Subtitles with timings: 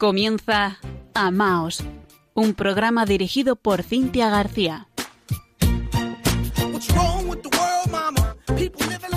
[0.00, 0.78] Comienza
[1.12, 1.84] Amaos,
[2.32, 4.88] un programa dirigido por Cintia García.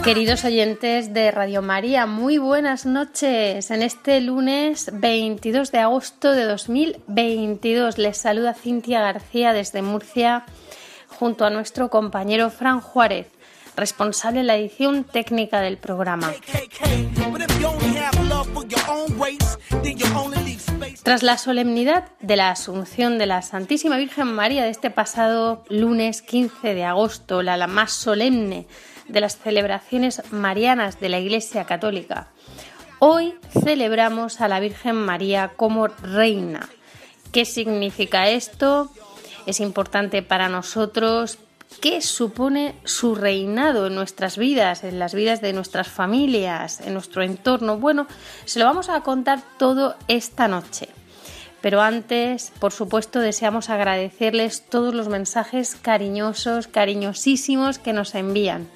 [0.04, 3.72] Queridos oyentes de Radio María, muy buenas noches.
[3.72, 10.44] En este lunes 22 de agosto de 2022 les saluda Cintia García desde Murcia
[11.08, 13.28] junto a nuestro compañero Fran Juárez,
[13.78, 16.34] responsable de la edición técnica del programa.
[21.04, 26.22] Tras la solemnidad de la Asunción de la Santísima Virgen María de este pasado lunes
[26.22, 28.68] 15 de agosto, la, más solemne
[29.08, 32.32] de las celebraciones marianas de la Iglesia Católica,
[33.00, 36.70] hoy celebramos a la Virgen María como reina.
[37.32, 38.92] ¿Qué significa esto?
[39.46, 41.38] Es importante para nosotros
[41.82, 47.24] qué supone su reinado en nuestras vidas, en las vidas de nuestras familias, en nuestro
[47.24, 47.78] entorno.
[47.78, 48.08] Bueno,
[48.46, 50.90] se lo vamos a contar todo esta noche.
[51.62, 58.68] Pero antes, por supuesto, deseamos agradecerles todos los mensajes cariñosos, cariñosísimos que nos envían.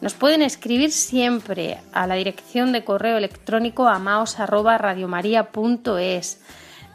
[0.00, 6.40] Nos pueden escribir siempre a la dirección de correo electrónico amaos@radiomaria.es.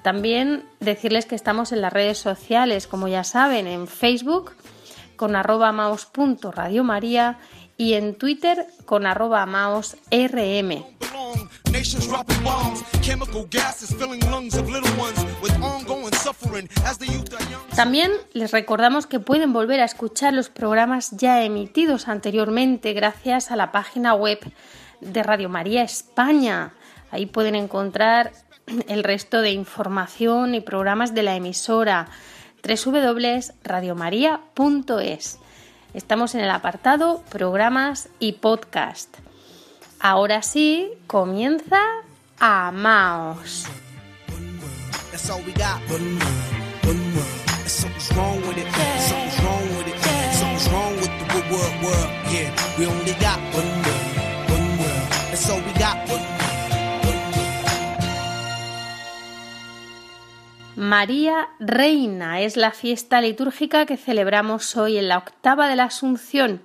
[0.03, 4.51] También decirles que estamos en las redes sociales, como ya saben, en Facebook
[5.15, 5.71] con arroba
[7.77, 10.83] y en Twitter con arroba maosrm.
[17.75, 23.55] También les recordamos que pueden volver a escuchar los programas ya emitidos anteriormente gracias a
[23.55, 24.39] la página web
[25.01, 26.73] de Radio María España.
[27.11, 28.31] Ahí pueden encontrar
[28.87, 32.07] el resto de información y programas de la emisora
[32.63, 35.39] www.radiomaria.es.
[35.93, 39.15] Estamos en el apartado Programas y Podcast.
[39.99, 41.79] Ahora sí, comienza
[42.39, 43.67] Amaos.
[60.83, 62.41] María Reina.
[62.41, 66.61] Es la fiesta litúrgica que celebramos hoy en la octava de la Asunción.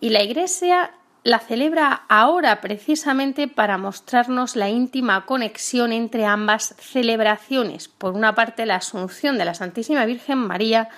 [0.00, 0.90] Y la Iglesia
[1.24, 7.88] la celebra ahora precisamente para mostrarnos la íntima conexión entre ambas celebraciones.
[7.88, 10.90] Por una parte la Asunción de la Santísima Virgen María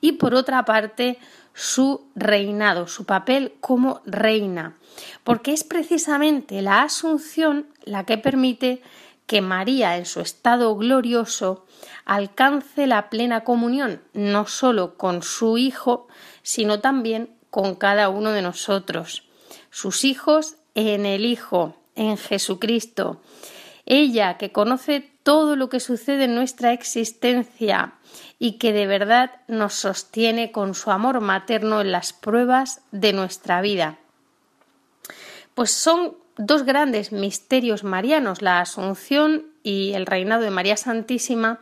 [0.00, 1.18] y por otra parte
[1.52, 4.76] su reinado, su papel como reina,
[5.24, 8.80] porque es precisamente la Asunción la que permite
[9.28, 11.66] que María en su estado glorioso
[12.06, 16.08] alcance la plena comunión, no solo con su Hijo,
[16.42, 19.28] sino también con cada uno de nosotros,
[19.70, 23.20] sus hijos en el Hijo, en Jesucristo.
[23.84, 27.94] Ella que conoce todo lo que sucede en nuestra existencia
[28.38, 33.60] y que de verdad nos sostiene con su amor materno en las pruebas de nuestra
[33.60, 33.98] vida.
[35.54, 41.60] Pues son dos grandes misterios marianos, la Asunción y el reinado de María Santísima,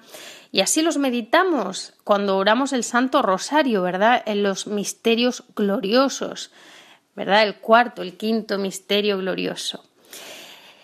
[0.52, 4.22] y así los meditamos cuando oramos el Santo Rosario, ¿verdad?
[4.26, 6.52] En los misterios gloriosos,
[7.14, 7.42] ¿verdad?
[7.42, 9.84] El cuarto, el quinto misterio glorioso.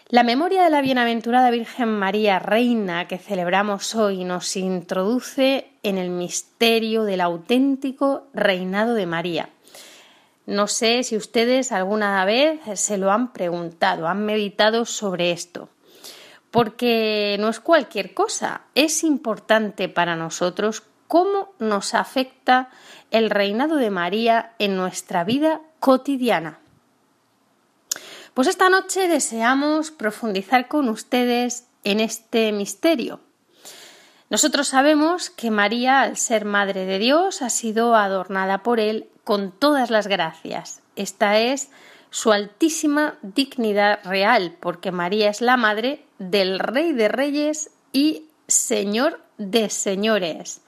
[0.09, 6.11] La memoria de la bienaventurada Virgen María, Reina, que celebramos hoy, nos introduce en el
[6.11, 9.49] misterio del auténtico reinado de María.
[10.47, 15.69] No sé si ustedes alguna vez se lo han preguntado, han meditado sobre esto
[16.53, 22.69] porque no es cualquier cosa, es importante para nosotros cómo nos afecta
[23.11, 26.61] el reinado de María en nuestra vida cotidiana.
[28.35, 33.21] Pues esta noche deseamos profundizar con ustedes en este misterio.
[34.29, 39.53] Nosotros sabemos que María, al ser Madre de Dios, ha sido adornada por Él con
[39.53, 40.83] todas las gracias.
[40.97, 41.71] Esta es
[42.11, 49.21] su altísima dignidad real, porque María es la madre del Rey de Reyes y Señor
[49.39, 50.61] de Señores.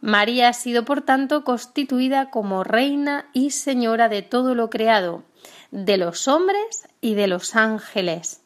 [0.00, 5.22] María ha sido, por tanto, constituida como reina y señora de todo lo creado,
[5.70, 8.40] de los hombres y de los ángeles.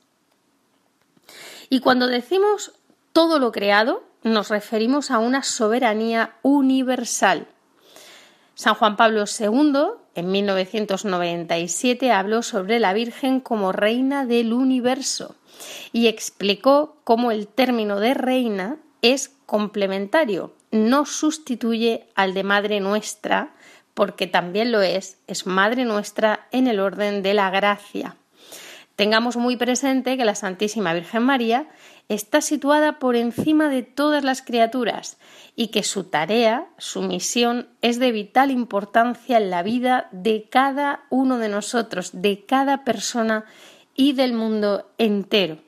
[1.70, 2.72] Y cuando decimos
[3.14, 7.48] todo lo creado, nos referimos a una soberanía universal.
[8.56, 9.80] San Juan Pablo II,
[10.14, 15.36] en 1997, habló sobre la Virgen como reina del universo
[15.92, 23.54] y explicó cómo el término de reina es complementario, no sustituye al de Madre Nuestra,
[23.92, 28.16] porque también lo es, es Madre Nuestra en el orden de la gracia.
[28.96, 31.68] Tengamos muy presente que la Santísima Virgen María
[32.08, 35.18] está situada por encima de todas las criaturas
[35.56, 41.04] y que su tarea, su misión, es de vital importancia en la vida de cada
[41.10, 43.44] uno de nosotros, de cada persona
[43.94, 45.58] y del mundo entero.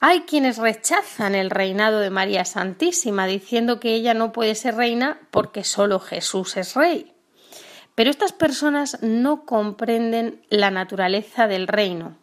[0.00, 5.20] Hay quienes rechazan el reinado de María Santísima, diciendo que ella no puede ser reina
[5.30, 7.12] porque solo Jesús es rey.
[7.94, 12.16] Pero estas personas no comprenden la naturaleza del reino.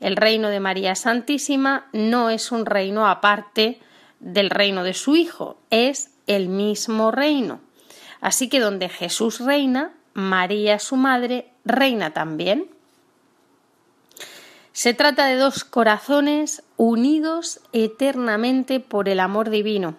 [0.00, 3.78] El reino de María Santísima no es un reino aparte
[4.18, 7.60] del reino de su Hijo, es el mismo reino.
[8.20, 12.68] Así que donde Jesús reina, María, su madre, reina también.
[14.72, 19.96] Se trata de dos corazones unidos eternamente por el amor divino.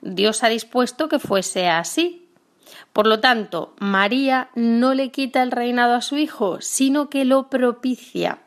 [0.00, 2.28] Dios ha dispuesto que fuese así,
[2.92, 7.48] por lo tanto, María no le quita el reinado a su hijo, sino que lo
[7.48, 8.38] propicia.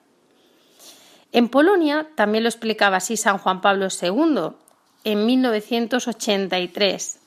[1.32, 4.52] En Polonia también lo explicaba así San Juan Pablo II
[5.04, 7.20] en 1983.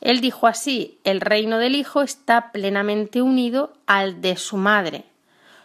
[0.00, 5.04] Él dijo así, el reino del Hijo está plenamente unido al de su madre.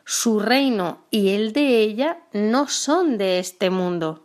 [0.05, 4.23] Su reino y el de ella no son de este mundo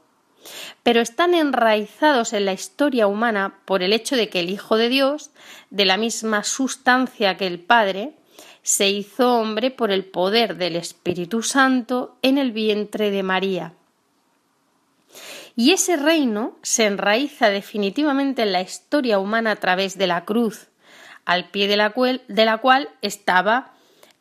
[0.82, 4.88] pero están enraizados en la historia humana por el hecho de que el Hijo de
[4.88, 5.30] Dios,
[5.70, 8.14] de la misma sustancia que el Padre,
[8.68, 13.72] se hizo hombre por el poder del Espíritu Santo en el vientre de María.
[15.56, 20.68] Y ese reino se enraiza definitivamente en la historia humana a través de la cruz,
[21.24, 23.72] al pie de la, cual, de la cual estaba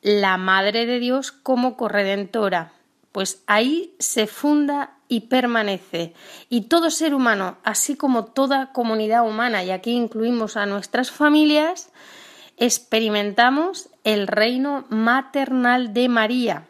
[0.01, 2.71] la Madre de Dios como corredentora,
[3.11, 6.13] pues ahí se funda y permanece.
[6.47, 11.91] Y todo ser humano, así como toda comunidad humana, y aquí incluimos a nuestras familias,
[12.57, 16.63] experimentamos el reino maternal de María.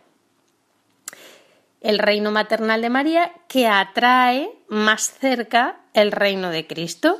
[1.81, 7.17] El reino maternal de María que atrae más cerca el reino de Cristo.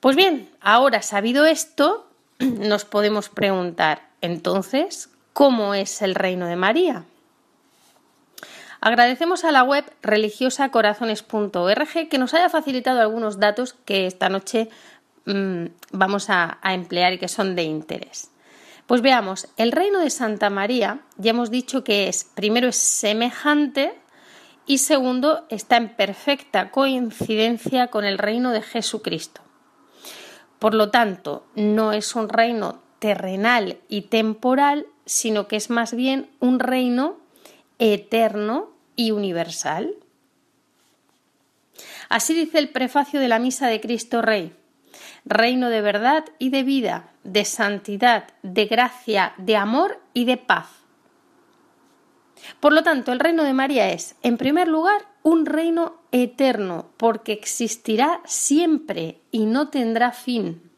[0.00, 2.08] Pues bien, ahora sabido esto,
[2.38, 7.04] nos podemos preguntar, entonces, ¿cómo es el reino de María?
[8.80, 14.70] Agradecemos a la web religiosacorazones.org que nos haya facilitado algunos datos que esta noche
[15.26, 18.30] mm, vamos a, a emplear y que son de interés.
[18.86, 23.94] Pues veamos, el reino de Santa María ya hemos dicho que es, primero es semejante
[24.66, 29.40] y segundo está en perfecta coincidencia con el reino de Jesucristo.
[30.58, 36.30] Por lo tanto, no es un reino terrenal y temporal, sino que es más bien
[36.38, 37.16] un reino
[37.80, 39.96] eterno y universal?
[42.08, 44.54] Así dice el prefacio de la Misa de Cristo Rey.
[45.24, 50.68] Reino de verdad y de vida, de santidad, de gracia, de amor y de paz.
[52.60, 57.32] Por lo tanto, el reino de María es, en primer lugar, un reino eterno, porque
[57.32, 60.70] existirá siempre y no tendrá fin.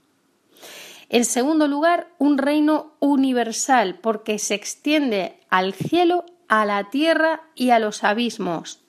[1.09, 7.71] En segundo lugar, un reino universal, porque se extiende al cielo a la tierra y
[7.71, 8.81] a los abismos.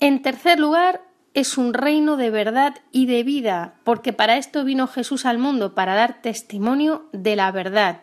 [0.00, 1.02] En tercer lugar,
[1.34, 5.74] es un reino de verdad y de vida, porque para esto vino Jesús al mundo,
[5.74, 8.02] para dar testimonio de la verdad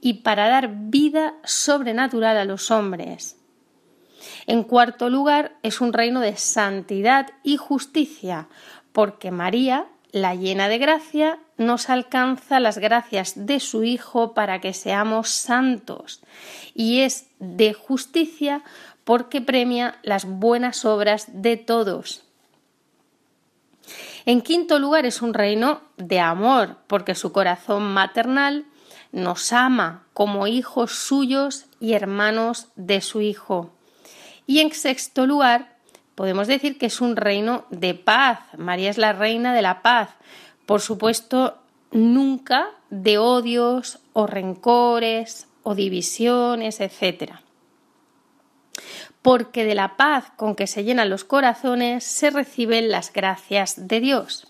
[0.00, 3.36] y para dar vida sobrenatural a los hombres.
[4.46, 8.48] En cuarto lugar, es un reino de santidad y justicia,
[8.92, 14.72] porque María, la llena de gracia, nos alcanza las gracias de su Hijo para que
[14.72, 16.22] seamos santos
[16.74, 18.62] y es de justicia
[19.04, 22.29] porque premia las buenas obras de todos.
[24.26, 28.66] En quinto lugar es un reino de amor porque su corazón maternal
[29.12, 33.72] nos ama como hijos suyos y hermanos de su Hijo.
[34.46, 35.76] Y en sexto lugar
[36.14, 38.40] podemos decir que es un reino de paz.
[38.56, 40.10] María es la reina de la paz
[40.70, 41.58] por supuesto,
[41.90, 47.32] nunca de odios o rencores o divisiones, etc.
[49.22, 54.00] Porque de la paz con que se llenan los corazones se reciben las gracias de
[54.00, 54.46] Dios.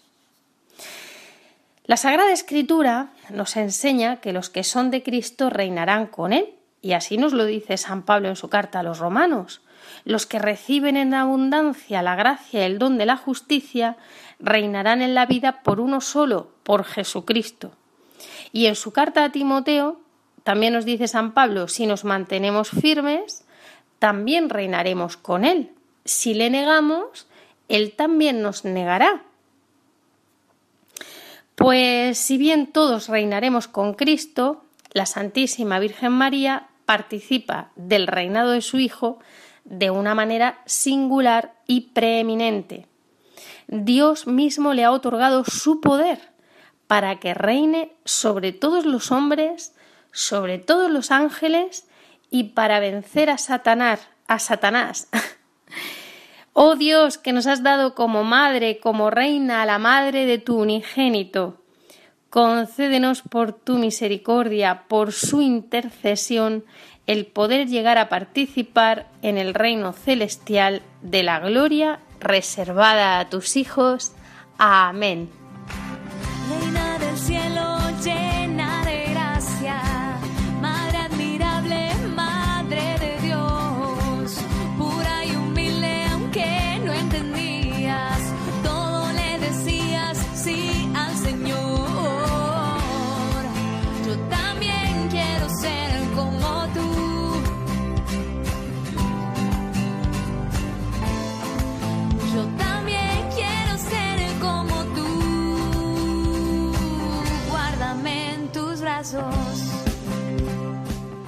[1.85, 6.93] La Sagrada Escritura nos enseña que los que son de Cristo reinarán con Él, y
[6.93, 9.61] así nos lo dice San Pablo en su carta a los romanos.
[10.05, 13.97] Los que reciben en abundancia la gracia y el don de la justicia
[14.39, 17.73] reinarán en la vida por uno solo, por Jesucristo.
[18.53, 20.01] Y en su carta a Timoteo
[20.45, 23.45] también nos dice San Pablo, si nos mantenemos firmes,
[24.01, 25.71] también reinaremos con Él.
[26.05, 27.29] Si le negamos,
[27.69, 29.23] Él también nos negará.
[31.55, 38.63] Pues si bien todos reinaremos con Cristo, la Santísima Virgen María participa del reinado de
[38.63, 39.19] su Hijo
[39.65, 42.87] de una manera singular y preeminente.
[43.69, 46.19] Dios mismo le ha otorgado su poder
[46.87, 49.75] para que reine sobre todos los hombres,
[50.11, 51.87] sobre todos los ángeles
[52.31, 55.09] y para vencer a Satanás, a Satanás.
[56.53, 60.59] oh Dios, que nos has dado como madre, como reina a la madre de tu
[60.59, 61.63] unigénito.
[62.31, 66.65] Concédenos por tu misericordia, por su intercesión,
[67.09, 73.57] el poder llegar a participar en el reino celestial de la gloria reservada a tus
[73.57, 74.13] hijos.
[74.59, 75.40] Amén.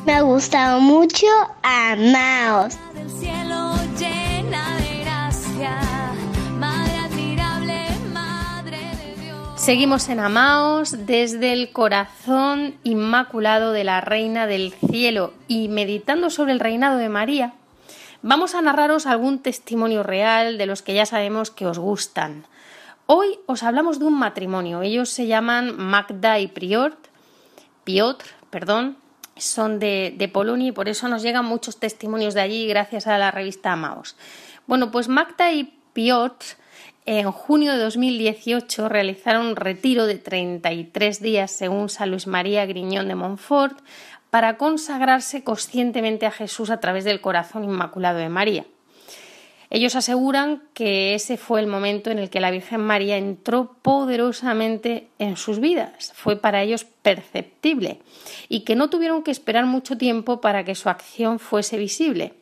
[0.05, 1.27] Me ha gustado mucho
[1.63, 2.77] Amaos.
[9.57, 16.51] Seguimos en Amaos desde el corazón inmaculado de la Reina del Cielo y meditando sobre
[16.51, 17.55] el reinado de María,
[18.23, 22.45] vamos a narraros algún testimonio real de los que ya sabemos que os gustan.
[23.07, 24.83] Hoy os hablamos de un matrimonio.
[24.83, 26.97] Ellos se llaman Magda y Prior
[27.85, 28.97] Piotr, perdón,
[29.37, 33.19] son de, de, Polonia y por eso nos llegan muchos testimonios de allí gracias a
[33.19, 34.17] la revista Amaos.
[34.67, 36.45] Bueno, pues Magda y Piotr
[37.05, 43.09] en junio de 2018 realizaron un retiro de 33 días según San Luis María Griñón
[43.09, 43.79] de Montfort
[44.31, 48.65] para consagrarse conscientemente a Jesús a través del corazón inmaculado de María.
[49.75, 55.09] Ellos aseguran que ese fue el momento en el que la Virgen María entró poderosamente
[55.19, 57.99] en sus vidas, fue para ellos perceptible
[58.51, 62.35] y que no tuvieron que esperar mucho tiempo para que su acción fuese visible.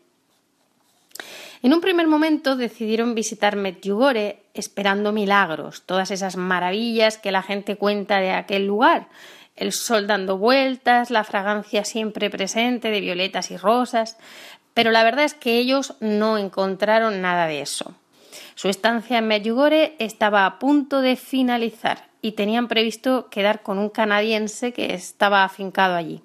[1.62, 7.76] En un primer momento decidieron visitar Medjugorje esperando milagros, todas esas maravillas que la gente
[7.76, 9.06] cuenta de aquel lugar,
[9.54, 14.16] el sol dando vueltas, la fragancia siempre presente de violetas y rosas,
[14.80, 17.94] pero la verdad es que ellos no encontraron nada de eso.
[18.54, 23.90] Su estancia en Medjugorje estaba a punto de finalizar y tenían previsto quedar con un
[23.90, 26.22] canadiense que estaba afincado allí.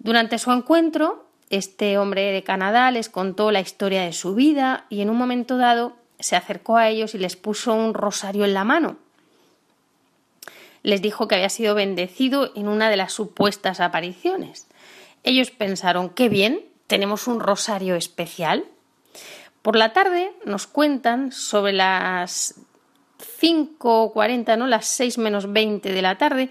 [0.00, 5.00] Durante su encuentro, este hombre de Canadá les contó la historia de su vida y
[5.00, 8.64] en un momento dado se acercó a ellos y les puso un rosario en la
[8.64, 8.96] mano.
[10.82, 14.66] Les dijo que había sido bendecido en una de las supuestas apariciones.
[15.22, 18.66] Ellos pensaron, qué bien, tenemos un rosario especial.
[19.62, 22.60] Por la tarde nos cuentan sobre las
[23.40, 24.66] 5.40, ¿no?
[24.66, 26.50] Las 6 menos 20 de la tarde,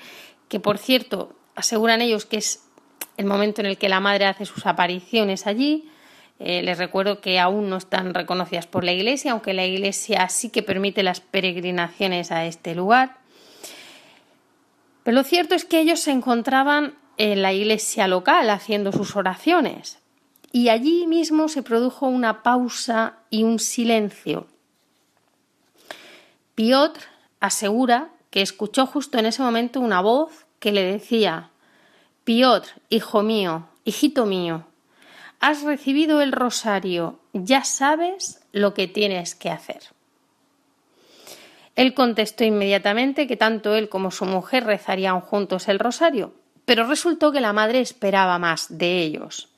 [0.49, 2.63] que por cierto aseguran ellos que es
[3.17, 5.87] el momento en el que la madre hace sus apariciones allí.
[6.39, 10.49] Eh, les recuerdo que aún no están reconocidas por la Iglesia, aunque la Iglesia sí
[10.49, 13.19] que permite las peregrinaciones a este lugar.
[15.03, 20.00] Pero lo cierto es que ellos se encontraban en la iglesia local haciendo sus oraciones
[20.51, 24.47] y allí mismo se produjo una pausa y un silencio.
[26.55, 27.01] Piotr
[27.39, 31.49] asegura que escuchó justo en ese momento una voz que le decía
[32.23, 34.65] Piotr, hijo mío, hijito mío,
[35.39, 39.81] has recibido el rosario, ya sabes lo que tienes que hacer.
[41.75, 46.33] Él contestó inmediatamente que tanto él como su mujer rezarían juntos el rosario,
[46.65, 49.50] pero resultó que la madre esperaba más de ellos.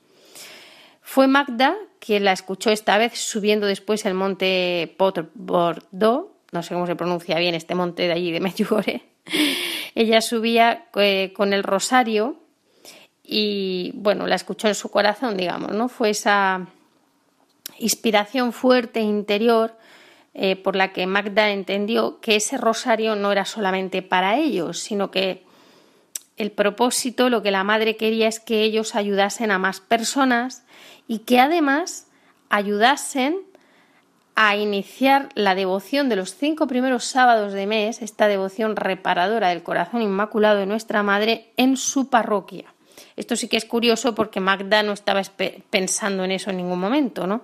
[1.06, 6.86] Fue Magda quien la escuchó esta vez subiendo después el monte Bordeaux, no sé cómo
[6.86, 9.02] se pronuncia bien este monte de allí de Medjugorje.
[9.94, 12.36] Ella subía eh, con el rosario
[13.22, 15.88] y bueno, la escuchó en su corazón, digamos, ¿no?
[15.88, 16.66] Fue esa
[17.78, 19.76] inspiración fuerte interior
[20.32, 25.10] eh, por la que Magda entendió que ese rosario no era solamente para ellos, sino
[25.10, 25.44] que
[26.36, 30.64] el propósito, lo que la madre quería es que ellos ayudasen a más personas
[31.06, 32.08] y que además
[32.48, 33.36] ayudasen
[34.36, 39.62] a iniciar la devoción de los cinco primeros sábados de mes, esta devoción reparadora del
[39.62, 42.74] corazón inmaculado de nuestra Madre en su parroquia.
[43.16, 45.22] Esto sí que es curioso porque Magda no estaba
[45.70, 47.36] pensando en eso en ningún momento, ¿no?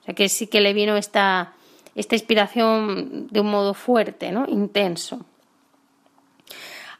[0.00, 1.52] O sea que sí que le vino esta,
[1.94, 4.46] esta inspiración de un modo fuerte, ¿no?
[4.48, 5.26] Intenso.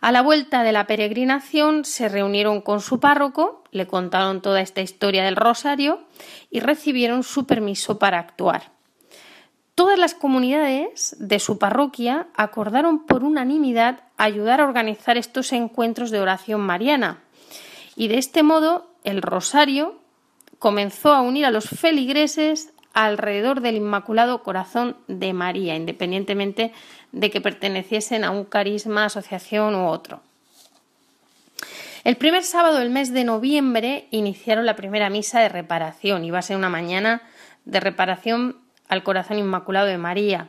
[0.00, 4.80] A la vuelta de la peregrinación se reunieron con su párroco, le contaron toda esta
[4.80, 6.00] historia del rosario
[6.50, 8.72] y recibieron su permiso para actuar.
[9.74, 16.20] Todas las comunidades de su parroquia acordaron por unanimidad ayudar a organizar estos encuentros de
[16.20, 17.22] oración mariana
[17.94, 20.00] y de este modo el rosario
[20.58, 22.72] comenzó a unir a los feligreses
[23.04, 26.72] alrededor del Inmaculado Corazón de María, independientemente
[27.12, 30.20] de que perteneciesen a un carisma, asociación u otro.
[32.04, 36.24] El primer sábado del mes de noviembre iniciaron la primera misa de reparación.
[36.24, 37.22] Iba a ser una mañana
[37.64, 38.56] de reparación
[38.88, 40.48] al Corazón Inmaculado de María.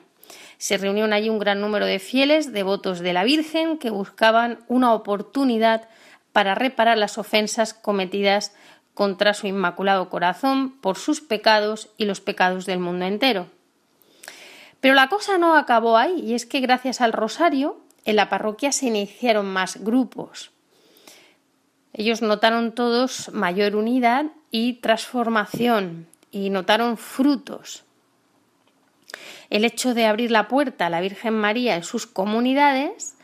[0.57, 4.93] Se reunieron allí un gran número de fieles, devotos de la Virgen, que buscaban una
[4.93, 5.89] oportunidad
[6.31, 8.53] para reparar las ofensas cometidas
[8.93, 13.47] contra su Inmaculado Corazón por sus pecados y los pecados del mundo entero.
[14.79, 18.71] Pero la cosa no acabó ahí, y es que gracias al rosario en la parroquia
[18.71, 20.51] se iniciaron más grupos.
[21.93, 27.83] Ellos notaron todos mayor unidad y transformación y notaron frutos.
[29.49, 33.15] El hecho de abrir la puerta a la Virgen María en sus comunidades,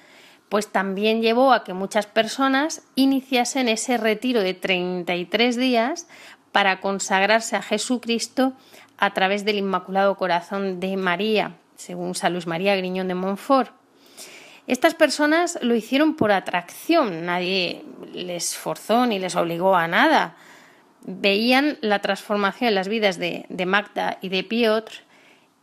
[0.50, 6.08] pues también llevó a que muchas personas iniciasen ese retiro de 33 días
[6.52, 8.54] para consagrarse a Jesucristo
[8.98, 13.72] a través del Inmaculado Corazón de María, según San Luis María Griñón de Montfort.
[14.66, 20.36] Estas personas lo hicieron por atracción, nadie les forzó ni les obligó a nada.
[21.04, 24.92] Veían la transformación en las vidas de, de Magda y de Piotr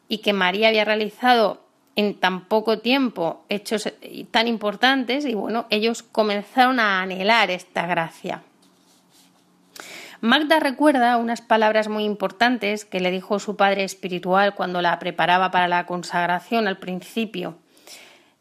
[0.09, 1.64] y que María había realizado
[1.97, 3.93] en tan poco tiempo hechos
[4.31, 8.43] tan importantes y bueno, ellos comenzaron a anhelar esta gracia.
[10.21, 15.51] Magda recuerda unas palabras muy importantes que le dijo su padre espiritual cuando la preparaba
[15.51, 17.59] para la consagración al principio.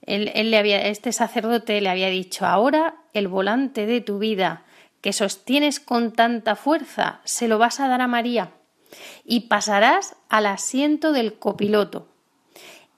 [0.06, 4.64] Él, le había, este sacerdote le había dicho ahora el volante de tu vida
[5.02, 8.52] que sostienes con tanta fuerza se lo vas a dar a María
[9.26, 12.13] y pasarás al asiento del copiloto.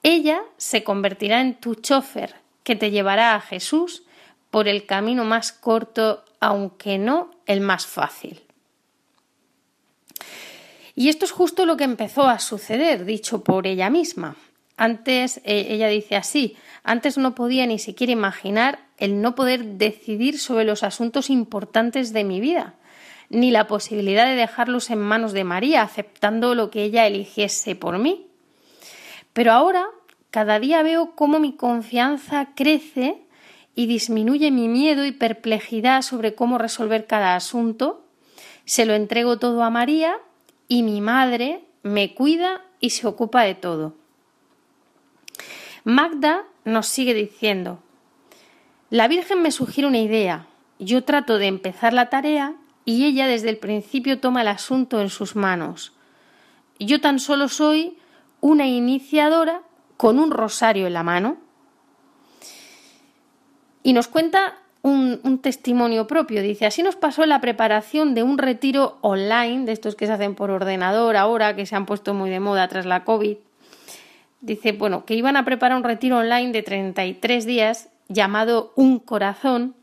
[0.08, 4.04] Ella se convertirá en tu chofer que te llevará a Jesús
[4.52, 8.40] por el camino más corto, aunque no el más fácil.
[10.94, 14.36] Y esto es justo lo que empezó a suceder, dicho por ella misma.
[14.76, 20.38] Antes, eh, ella dice así, antes no podía ni siquiera imaginar el no poder decidir
[20.38, 22.74] sobre los asuntos importantes de mi vida,
[23.28, 27.98] ni la posibilidad de dejarlos en manos de María, aceptando lo que ella eligiese por
[27.98, 28.25] mí.
[29.36, 29.90] Pero ahora,
[30.30, 33.18] cada día veo cómo mi confianza crece
[33.74, 38.02] y disminuye mi miedo y perplejidad sobre cómo resolver cada asunto.
[38.64, 40.16] Se lo entrego todo a María
[40.68, 43.94] y mi madre me cuida y se ocupa de todo.
[45.84, 47.78] Magda nos sigue diciendo,
[48.88, 50.46] la Virgen me sugiere una idea,
[50.78, 52.54] yo trato de empezar la tarea
[52.86, 55.92] y ella desde el principio toma el asunto en sus manos.
[56.78, 57.98] Yo tan solo soy
[58.46, 59.62] una iniciadora
[59.96, 61.36] con un rosario en la mano.
[63.82, 66.42] Y nos cuenta un, testimonio propio.
[66.42, 70.36] Dice, así nos pasó la preparación de un retiro online, de estos que se hacen
[70.36, 73.36] por ordenador ahora, que se han puesto muy de moda tras la COVID.
[74.40, 79.74] Dice, bueno, que iban a preparar un retiro online de 33 días llamado Un Corazón,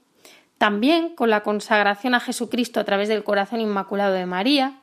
[0.57, 4.79] también con la consagración a Jesucristo a través del corazón inmaculado de María.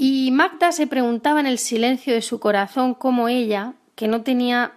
[0.00, 4.72] Y Magda se preguntaba en el silencio de su corazón cómo ella, que no tenía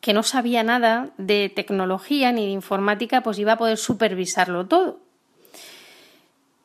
[0.00, 4.98] que no sabía nada de tecnología ni de informática, pues iba a poder supervisarlo todo.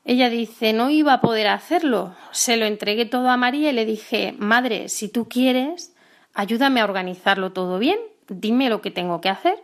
[0.06, 2.15] Ella dice, no iba a poder hacerlo.
[2.32, 5.93] Se lo entregué todo a María y le dije, Madre, si tú quieres,
[6.34, 9.62] ayúdame a organizarlo todo bien, dime lo que tengo que hacer.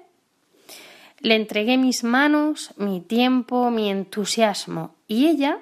[1.19, 5.58] Le entregué mis manos, mi tiempo, mi entusiasmo, y ella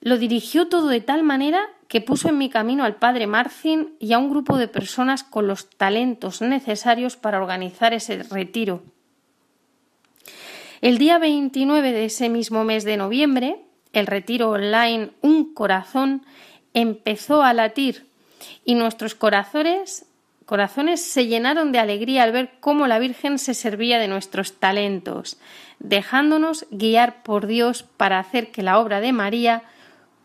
[0.00, 4.14] lo dirigió todo de tal manera que puso en mi camino al padre Marcin y
[4.14, 8.82] a un grupo de personas con los talentos necesarios para organizar ese retiro.
[10.80, 13.60] El día 29 de ese mismo mes de noviembre,
[13.92, 16.26] el retiro online Un Corazón
[16.72, 18.08] empezó a latir
[18.64, 20.04] y nuestros corazones,
[20.46, 25.38] corazones se llenaron de alegría al ver cómo la Virgen se servía de nuestros talentos,
[25.78, 29.62] dejándonos guiar por Dios para hacer que la obra de María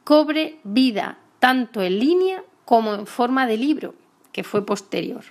[0.03, 3.95] cobre vida tanto en línea como en forma de libro,
[4.31, 5.23] que fue posterior.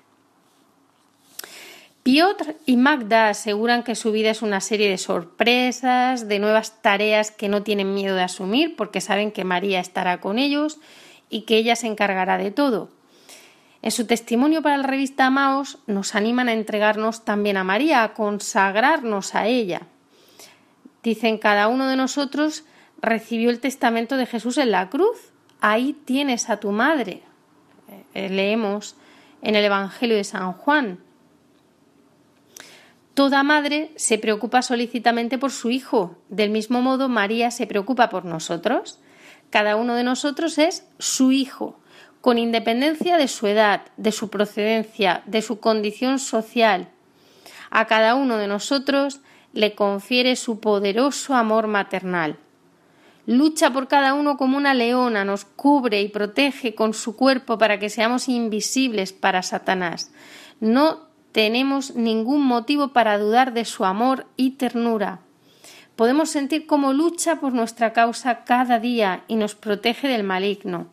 [2.03, 7.31] Piotr y Magda aseguran que su vida es una serie de sorpresas, de nuevas tareas
[7.31, 10.79] que no tienen miedo de asumir porque saben que María estará con ellos
[11.29, 12.89] y que ella se encargará de todo.
[13.83, 18.15] En su testimonio para la revista Amaos nos animan a entregarnos también a María, a
[18.15, 19.83] consagrarnos a ella.
[21.03, 22.65] Dicen, cada uno de nosotros
[23.01, 25.19] recibió el testamento de Jesús en la cruz.
[25.61, 27.23] Ahí tienes a tu madre.
[28.15, 28.97] Eh, leemos
[29.43, 30.99] en el Evangelio de San Juan.
[33.15, 36.17] Toda madre se preocupa solícitamente por su hijo.
[36.29, 39.01] Del mismo modo, María se preocupa por nosotros.
[39.51, 41.79] Cada uno de nosotros es su hijo
[42.21, 46.89] con independencia de su edad, de su procedencia, de su condición social.
[47.71, 49.21] A cada uno de nosotros
[49.53, 52.37] le confiere su poderoso amor maternal.
[53.29, 57.79] Lucha por cada uno como una leona, nos cubre y protege con su cuerpo para
[57.79, 60.11] que seamos invisibles para Satanás.
[60.61, 61.01] No
[61.33, 65.21] tenemos ningún motivo para dudar de su amor y ternura.
[65.95, 70.87] Podemos sentir cómo lucha por nuestra causa cada día y nos protege del maligno.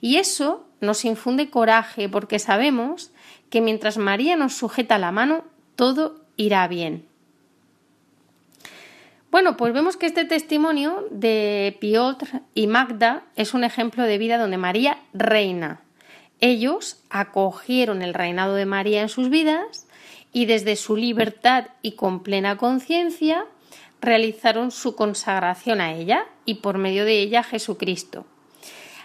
[0.00, 3.12] Y eso nos infunde coraje porque sabemos
[3.50, 5.44] que mientras María nos sujeta la mano,
[5.76, 7.09] todo irá bien.
[9.30, 14.38] Bueno, pues vemos que este testimonio de Piotr y Magda es un ejemplo de vida
[14.38, 15.82] donde María reina.
[16.40, 19.86] Ellos acogieron el reinado de María en sus vidas
[20.32, 23.44] y desde su libertad y con plena conciencia
[24.00, 28.26] realizaron su consagración a ella y por medio de ella a Jesucristo.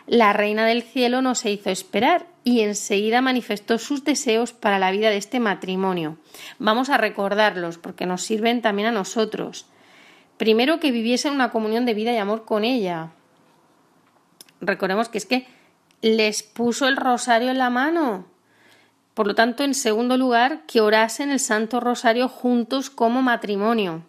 [0.07, 4.91] La reina del cielo no se hizo esperar y enseguida manifestó sus deseos para la
[4.91, 6.17] vida de este matrimonio.
[6.57, 9.67] Vamos a recordarlos porque nos sirven también a nosotros.
[10.37, 13.11] Primero que viviesen una comunión de vida y amor con ella.
[14.59, 15.47] Recordemos que es que
[16.01, 18.25] les puso el rosario en la mano.
[19.13, 24.03] Por lo tanto, en segundo lugar, que orasen el Santo Rosario juntos como matrimonio.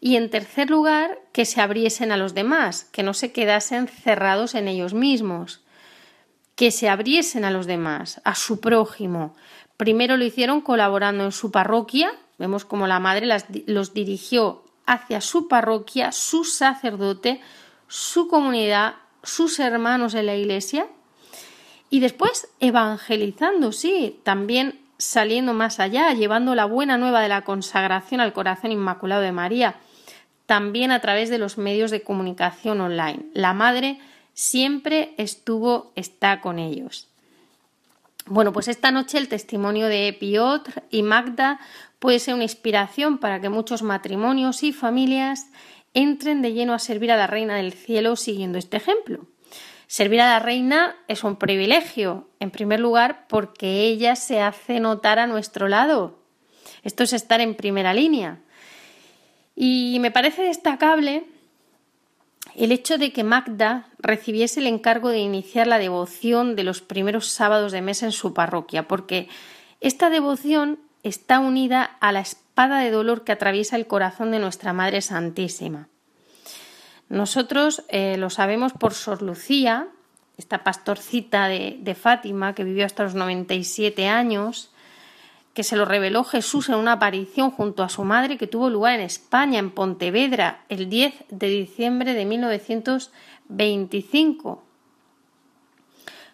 [0.00, 4.56] Y en tercer lugar, que se abriesen a los demás, que no se quedasen cerrados
[4.56, 5.62] en ellos mismos,
[6.56, 9.36] que se abriesen a los demás, a su prójimo.
[9.76, 13.28] Primero lo hicieron colaborando en su parroquia, vemos como la madre
[13.66, 17.40] los dirigió hacia su parroquia, su sacerdote,
[17.88, 20.86] su comunidad, sus hermanos en la iglesia,
[21.90, 28.20] y después evangelizando, sí, también saliendo más allá, llevando la buena nueva de la consagración
[28.20, 29.76] al corazón inmaculado de María,
[30.46, 33.26] también a través de los medios de comunicación online.
[33.34, 33.98] La madre
[34.32, 37.08] siempre estuvo, está con ellos.
[38.26, 41.60] Bueno, pues esta noche el testimonio de Piotr y Magda
[42.02, 45.46] puede ser una inspiración para que muchos matrimonios y familias
[45.94, 49.28] entren de lleno a servir a la Reina del Cielo siguiendo este ejemplo.
[49.86, 55.20] Servir a la Reina es un privilegio, en primer lugar, porque ella se hace notar
[55.20, 56.18] a nuestro lado.
[56.82, 58.40] Esto es estar en primera línea.
[59.54, 61.22] Y me parece destacable
[62.56, 67.28] el hecho de que Magda recibiese el encargo de iniciar la devoción de los primeros
[67.28, 69.28] sábados de mes en su parroquia, porque
[69.80, 74.72] esta devoción está unida a la espada de dolor que atraviesa el corazón de nuestra
[74.72, 75.88] Madre Santísima.
[77.08, 79.88] Nosotros eh, lo sabemos por Sor Lucía,
[80.38, 84.72] esta pastorcita de, de Fátima que vivió hasta los 97 años
[85.54, 88.94] que se lo reveló Jesús en una aparición junto a su madre que tuvo lugar
[88.94, 94.64] en España, en Pontevedra, el 10 de diciembre de 1925.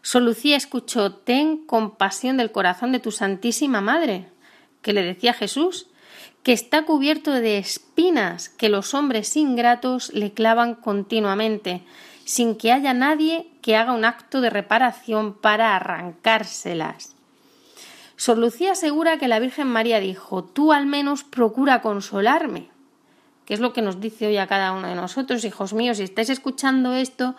[0.02, 4.28] Solucía escuchó, ten compasión del corazón de tu Santísima Madre,
[4.82, 5.88] que le decía Jesús,
[6.42, 11.82] que está cubierto de espinas que los hombres ingratos le clavan continuamente,
[12.24, 17.14] sin que haya nadie que haga un acto de reparación para arrancárselas.
[18.16, 22.68] Sor Lucía asegura que la Virgen María dijo, tú al menos procura consolarme,
[23.44, 26.02] que es lo que nos dice hoy a cada uno de nosotros, hijos míos, si
[26.02, 27.34] estáis escuchando esto,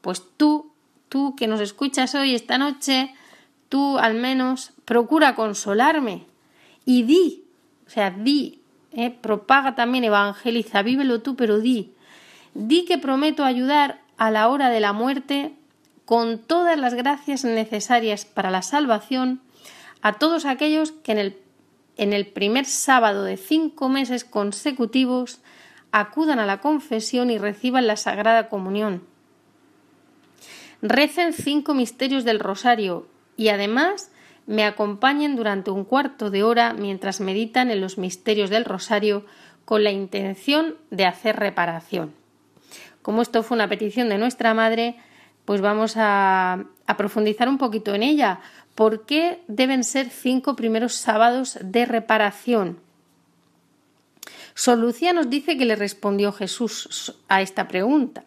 [0.00, 0.72] pues tú,
[1.08, 3.14] tú que nos escuchas hoy, esta noche,
[3.68, 6.26] tú al menos procura consolarme
[6.84, 7.44] y di,
[7.86, 8.60] o sea, di,
[8.92, 11.92] eh, propaga también, evangeliza, vívelo tú, pero di,
[12.54, 15.54] di que prometo ayudar a la hora de la muerte
[16.04, 19.40] con todas las gracias necesarias para la salvación
[20.02, 21.36] a todos aquellos que en el,
[21.96, 25.40] en el primer sábado de cinco meses consecutivos
[25.92, 29.04] acudan a la confesión y reciban la Sagrada Comunión.
[30.80, 34.10] Recen cinco misterios del rosario y además
[34.46, 39.24] me acompañen durante un cuarto de hora mientras meditan en los misterios del rosario
[39.64, 42.12] con la intención de hacer reparación.
[43.02, 44.96] Como esto fue una petición de nuestra madre,
[45.44, 46.64] pues vamos a,
[46.96, 48.40] profundizar un poquito en ella,
[48.74, 52.80] ¿Por qué deben ser cinco primeros sábados de reparación?
[54.54, 58.24] Sor Lucía nos dice que le respondió Jesús a esta pregunta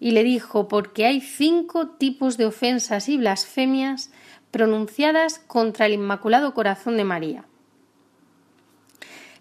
[0.00, 4.10] y le dijo, porque hay cinco tipos de ofensas y blasfemias
[4.50, 7.44] pronunciadas contra el Inmaculado Corazón de María.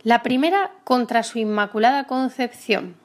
[0.03, 2.95] La primera contra su Inmaculada Concepción,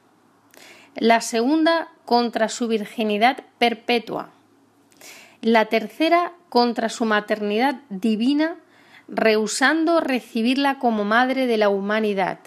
[0.95, 4.29] la segunda contra su virginidad perpetua,
[5.41, 8.57] la tercera contra su maternidad divina,
[9.07, 12.39] rehusando recibirla como madre de la humanidad,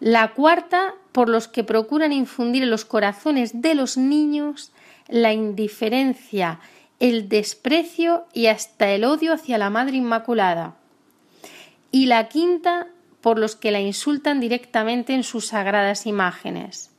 [0.00, 4.72] la cuarta por los que procuran infundir en los corazones de los niños
[5.08, 6.58] la indiferencia,
[7.00, 10.76] el desprecio y hasta el odio hacia la Madre Inmaculada.
[11.90, 12.86] Y la quinta
[13.20, 16.90] por los que la insultan directamente en sus sagradas imágenes.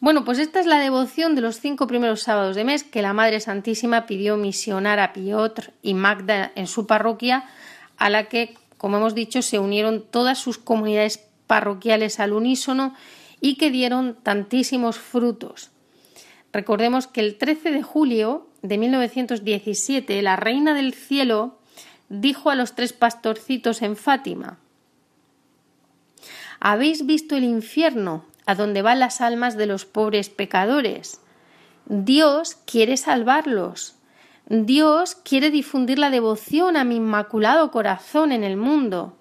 [0.00, 3.12] Bueno, pues esta es la devoción de los cinco primeros sábados de mes que la
[3.12, 7.46] Madre Santísima pidió misionar a Piotr y Magda en su parroquia,
[7.96, 12.94] a la que, como hemos dicho, se unieron todas sus comunidades parroquiales al unísono
[13.40, 15.70] y que dieron tantísimos frutos.
[16.52, 21.58] Recordemos que el 13 de julio de 1917 la Reina del Cielo
[22.08, 24.58] dijo a los tres pastorcitos en Fátima
[26.60, 31.20] ¿Habéis visto el infierno a donde van las almas de los pobres pecadores?
[31.86, 33.94] Dios quiere salvarlos.
[34.48, 39.16] Dios quiere difundir la devoción a mi inmaculado corazón en el mundo.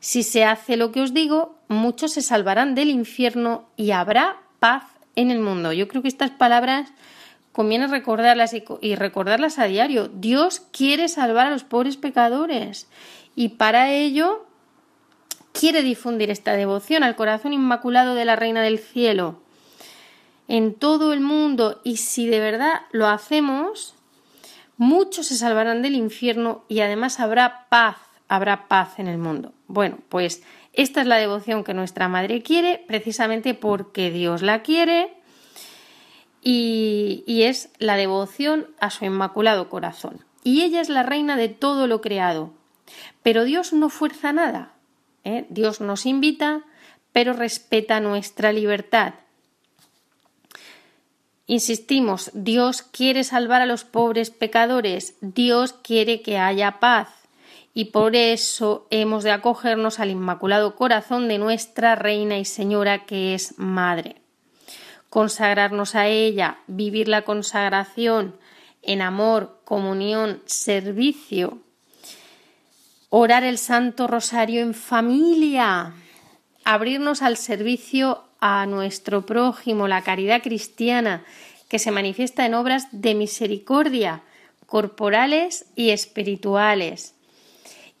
[0.00, 4.84] Si se hace lo que os digo, muchos se salvarán del infierno y habrá paz
[5.18, 5.72] en el mundo.
[5.72, 6.92] Yo creo que estas palabras
[7.52, 10.08] conviene recordarlas y, recordarlas a diario.
[10.08, 12.86] Dios quiere salvar a los pobres pecadores
[13.34, 14.46] y para ello
[15.52, 19.40] quiere difundir esta devoción al corazón inmaculado de la Reina del Cielo
[20.46, 23.94] en todo el mundo y si de verdad lo hacemos,
[24.76, 27.96] muchos se salvarán del infierno y además habrá paz,
[28.28, 29.52] habrá paz en el mundo.
[29.66, 35.12] Bueno, pues esta es la devoción que nuestra Madre quiere, precisamente porque Dios la quiere
[36.42, 40.24] y, es la devoción a su Inmaculado Corazón.
[40.44, 42.52] Y ella es la reina de todo lo creado.
[43.22, 44.72] Pero Dios no fuerza nada.
[45.24, 45.46] ¿eh?
[45.50, 46.62] Dios nos invita,
[47.12, 49.14] pero respeta nuestra libertad.
[51.46, 57.17] Insistimos, Dios quiere salvar a los pobres pecadores, Dios quiere que haya paz
[57.74, 63.34] y por eso hemos de acogernos al Inmaculado Corazón de nuestra Reina y Señora que
[63.34, 64.16] es Madre.
[65.10, 68.36] Consagrarnos a ella, vivir la consagración
[68.82, 71.58] en amor, comunión, servicio,
[73.10, 75.92] orar el Santo Rosario en familia,
[76.64, 81.24] abrirnos al servicio a nuestro prójimo, la caridad cristiana,
[81.68, 84.22] que se manifiesta en obras de misericordia,
[84.66, 87.14] corporales y espirituales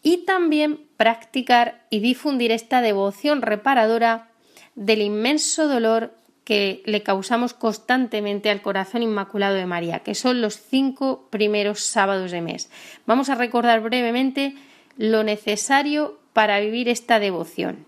[0.08, 4.30] y también practicar y difundir esta devoción reparadora
[4.74, 10.58] del inmenso dolor que le causamos constantemente al corazón inmaculado de María, que son los
[10.58, 12.70] cinco primeros sábados de mes.
[13.04, 14.54] Vamos a recordar brevemente
[14.96, 17.84] lo necesario para vivir esta devoción.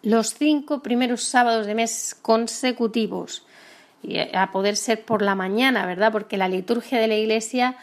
[0.00, 3.44] Los cinco primeros sábados de mes consecutivos,
[4.32, 6.10] a poder ser por la mañana, ¿verdad?
[6.10, 7.76] Porque la liturgia de la Iglesia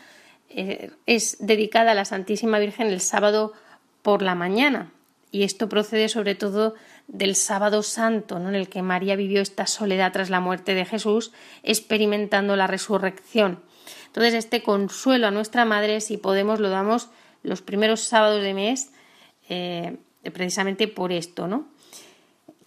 [0.56, 3.54] eh, es dedicada a la Santísima Virgen el sábado
[4.02, 4.92] por la mañana.
[5.32, 6.76] Y esto procede sobre todo
[7.08, 11.32] del sábado santo, en el que María vivió esta soledad tras la muerte de Jesús,
[11.64, 13.64] experimentando la resurrección.
[14.08, 17.10] Entonces, este consuelo a nuestra madre, si podemos, lo damos
[17.42, 18.92] los primeros sábados de mes,
[19.50, 21.68] eh, precisamente por esto, ¿no?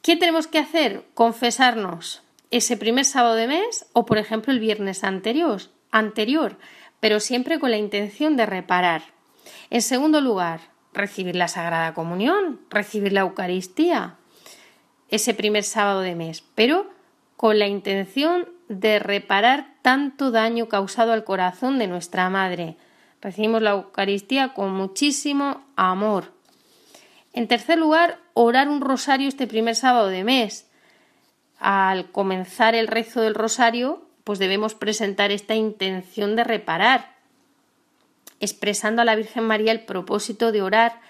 [0.02, 1.04] ¿Qué tenemos que hacer?
[1.14, 6.58] Confesarnos ese primer sábado de mes o, por ejemplo, el viernes anterior, anterior
[7.00, 9.02] pero siempre con la intención de reparar.
[9.70, 10.60] En segundo lugar,
[10.92, 14.16] recibir la Sagrada Comunión, recibir la Eucaristía,
[15.08, 16.90] ese primer sábado de mes, pero
[17.36, 22.76] con la intención de reparar tanto daño causado al corazón de nuestra Madre.
[23.20, 26.32] Recibimos la Eucaristía con muchísimo amor.
[27.32, 30.70] En tercer lugar, orar un rosario este primer sábado de mes.
[31.58, 37.14] Al comenzar el rezo del rosario, pues debemos presentar esta intención de reparar,
[38.40, 41.00] expresando a la Virgen María el propósito de orar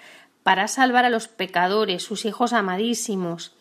[0.42, 3.54] para salvar a los pecadores, sus hijos amadísimos.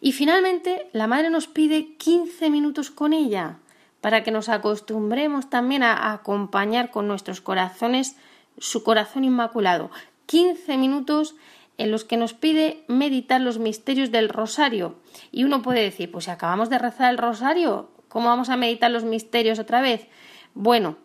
[0.00, 3.56] Y finalmente, la Madre nos pide 15 minutos con ella,
[4.00, 8.14] para que nos acostumbremos también a acompañar con nuestros corazones
[8.58, 9.90] su corazón inmaculado.
[10.26, 11.34] 15 minutos
[11.78, 14.94] en los que nos pide meditar los misterios del rosario.
[15.32, 18.92] Y uno puede decir, pues si acabamos de rezar el rosario, ¿Cómo vamos a meditar
[18.92, 20.06] los misterios otra vez?
[20.54, 20.98] Bueno,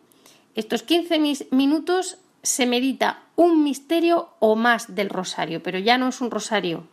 [0.53, 6.21] estos 15 minutos se medita un misterio o más del rosario, pero ya no es
[6.21, 6.83] un rosario.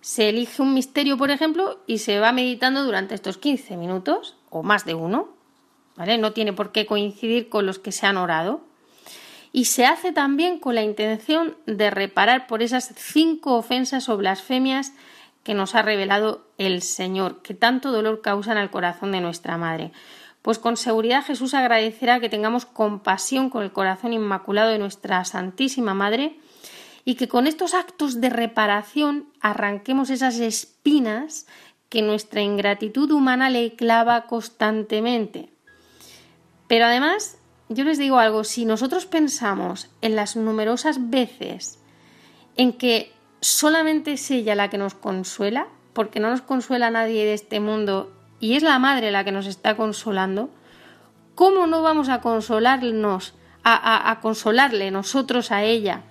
[0.00, 4.62] Se elige un misterio, por ejemplo, y se va meditando durante estos 15 minutos, o
[4.62, 5.28] más de uno.
[5.96, 6.16] ¿vale?
[6.16, 8.62] No tiene por qué coincidir con los que se han orado.
[9.52, 14.94] Y se hace también con la intención de reparar por esas cinco ofensas o blasfemias
[15.50, 19.90] que nos ha revelado el Señor, que tanto dolor causan al corazón de nuestra Madre.
[20.42, 25.92] Pues con seguridad Jesús agradecerá que tengamos compasión con el corazón inmaculado de nuestra Santísima
[25.92, 26.38] Madre
[27.04, 31.48] y que con estos actos de reparación arranquemos esas espinas
[31.88, 35.48] que nuestra ingratitud humana le clava constantemente.
[36.68, 41.80] Pero además, yo les digo algo, si nosotros pensamos en las numerosas veces
[42.54, 47.34] en que solamente es ella la que nos consuela, porque no nos consuela nadie de
[47.34, 50.50] este mundo y es la madre la que nos está consolando,
[51.34, 56.02] ¿cómo no vamos a consolarnos, a, a consolarle nosotros a ella?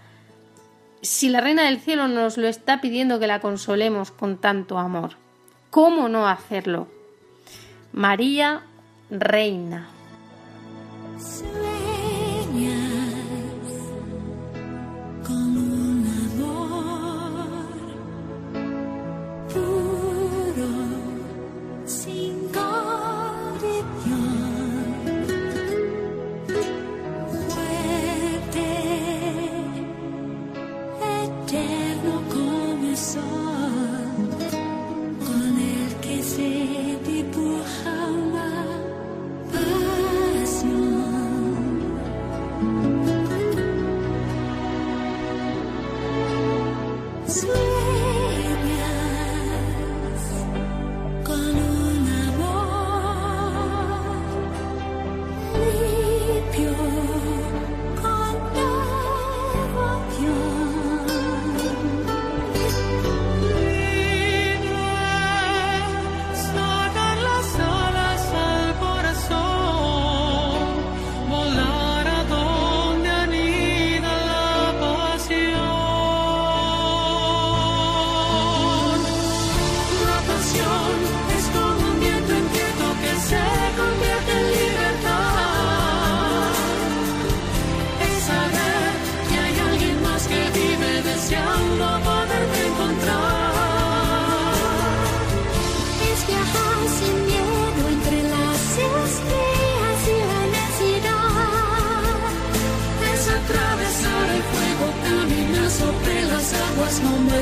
[1.01, 5.15] Si la Reina del Cielo nos lo está pidiendo que la consolemos con tanto amor,
[5.69, 6.87] ¿cómo no hacerlo?
[7.93, 8.61] María,
[9.09, 9.87] Reina.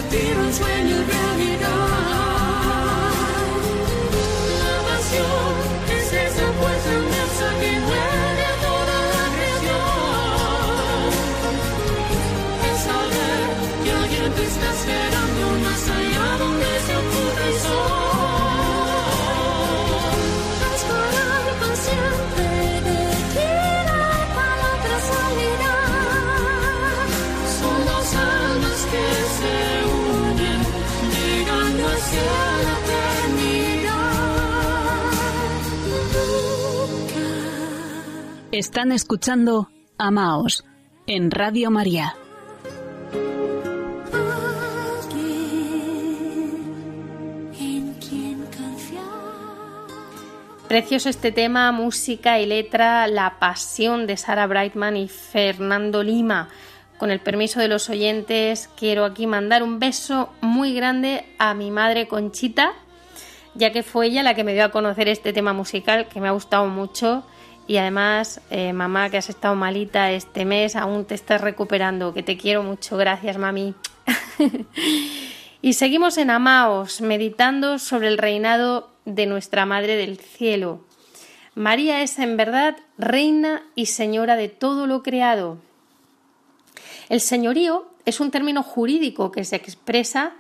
[0.10, 1.07] feelings when you
[38.58, 40.66] Están escuchando Amaos
[41.06, 42.16] en Radio María.
[50.68, 56.50] Precioso este tema, música y letra, La pasión de Sara Brightman y Fernando Lima.
[56.98, 61.70] Con el permiso de los oyentes, quiero aquí mandar un beso muy grande a mi
[61.70, 62.74] madre Conchita,
[63.54, 66.28] ya que fue ella la que me dio a conocer este tema musical que me
[66.28, 67.24] ha gustado mucho
[67.68, 72.24] y además, eh, mamá, que has estado malita este mes, aún te estás recuperando, que
[72.24, 72.96] te quiero mucho.
[72.96, 73.76] Gracias, mami.
[75.62, 80.86] y seguimos en Amaos, meditando sobre el reinado de nuestra Madre del Cielo.
[81.56, 85.58] María es en verdad reina y señora de todo lo creado.
[87.10, 90.34] El señorío es un término jurídico que se expresa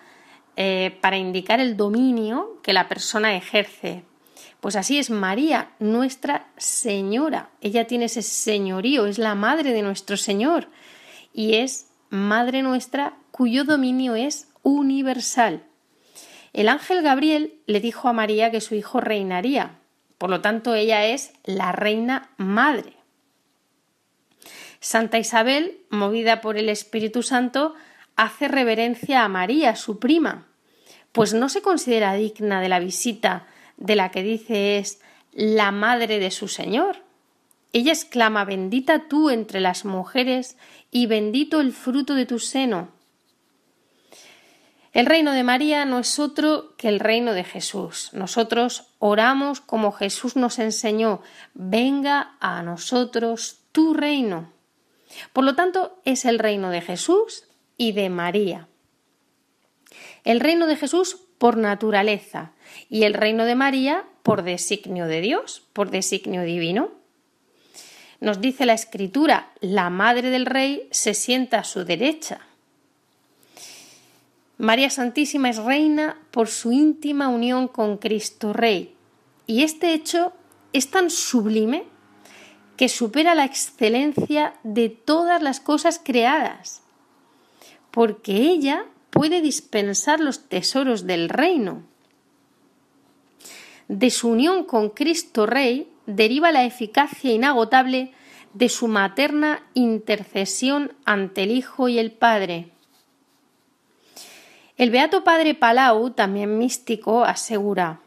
[0.55, 4.03] eh, para indicar el dominio que la persona ejerce
[4.67, 7.51] pues así es María, nuestra Señora.
[7.61, 10.67] Ella tiene ese señorío, es la madre de nuestro Señor
[11.31, 15.63] y es madre nuestra cuyo dominio es universal.
[16.51, 19.79] El ángel Gabriel le dijo a María que su hijo reinaría,
[20.17, 22.91] por lo tanto ella es la reina madre.
[24.81, 27.73] Santa Isabel, movida por el Espíritu Santo,
[28.17, 30.49] hace reverencia a María, su prima,
[31.13, 33.47] pues no se considera digna de la visita
[33.77, 34.99] de la que dice es
[35.31, 37.03] la madre de su Señor.
[37.73, 40.57] Ella exclama Bendita tú entre las mujeres
[40.91, 42.89] y bendito el fruto de tu seno.
[44.93, 48.09] El reino de María no es otro que el reino de Jesús.
[48.13, 51.21] Nosotros oramos como Jesús nos enseñó,
[51.53, 54.51] venga a nosotros tu reino.
[55.33, 57.43] Por lo tanto, es el reino de Jesús
[57.77, 58.67] y de María.
[60.23, 62.53] El reino de Jesús por naturaleza
[62.89, 66.91] y el reino de María por designio de Dios, por designio divino.
[68.19, 72.41] Nos dice la escritura, la madre del rey se sienta a su derecha.
[74.57, 78.95] María Santísima es reina por su íntima unión con Cristo Rey.
[79.45, 80.33] Y este hecho
[80.73, 81.85] es tan sublime
[82.75, 86.81] que supera la excelencia de todas las cosas creadas,
[87.91, 91.83] porque ella puede dispensar los tesoros del reino.
[93.87, 98.11] De su unión con Cristo Rey deriva la eficacia inagotable
[98.53, 102.71] de su materna intercesión ante el Hijo y el Padre.
[104.77, 108.01] El Beato Padre Palau, también místico, asegura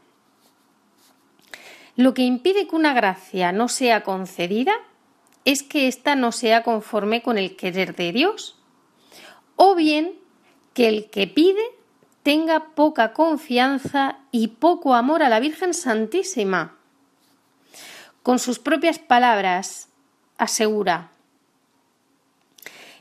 [1.96, 4.72] Lo que impide que una gracia no sea concedida
[5.44, 8.58] es que ésta no sea conforme con el querer de Dios,
[9.56, 10.14] o bien
[10.74, 11.62] que el que pide
[12.22, 16.76] tenga poca confianza y poco amor a la Virgen Santísima.
[18.22, 19.88] Con sus propias palabras
[20.36, 21.10] asegura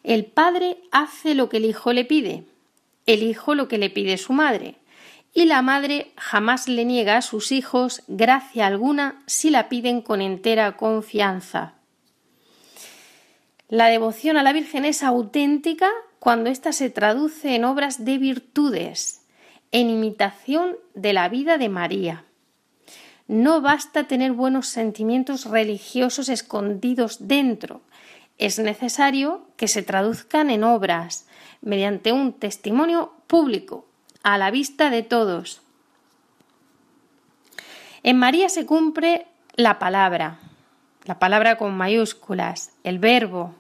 [0.04, 2.46] El Padre hace lo que el Hijo le pide
[3.10, 4.76] el hijo lo que le pide su madre,
[5.34, 10.22] y la madre jamás le niega a sus hijos gracia alguna si la piden con
[10.22, 11.74] entera confianza.
[13.68, 15.90] La devoción a la Virgen es auténtica
[16.20, 19.26] cuando ésta se traduce en obras de virtudes,
[19.72, 22.26] en imitación de la vida de María.
[23.28, 27.82] No basta tener buenos sentimientos religiosos escondidos dentro,
[28.40, 31.28] es necesario que se traduzcan en obras,
[31.62, 33.86] mediante un testimonio público,
[34.24, 35.62] a la vista de todos.
[38.02, 40.40] En María se cumple la palabra,
[41.04, 43.56] la palabra con mayúsculas, el verbo.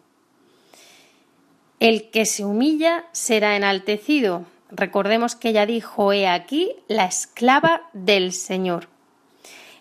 [1.80, 4.45] El que se humilla será enaltecido.
[4.69, 8.89] Recordemos que ella dijo, he aquí la esclava del Señor.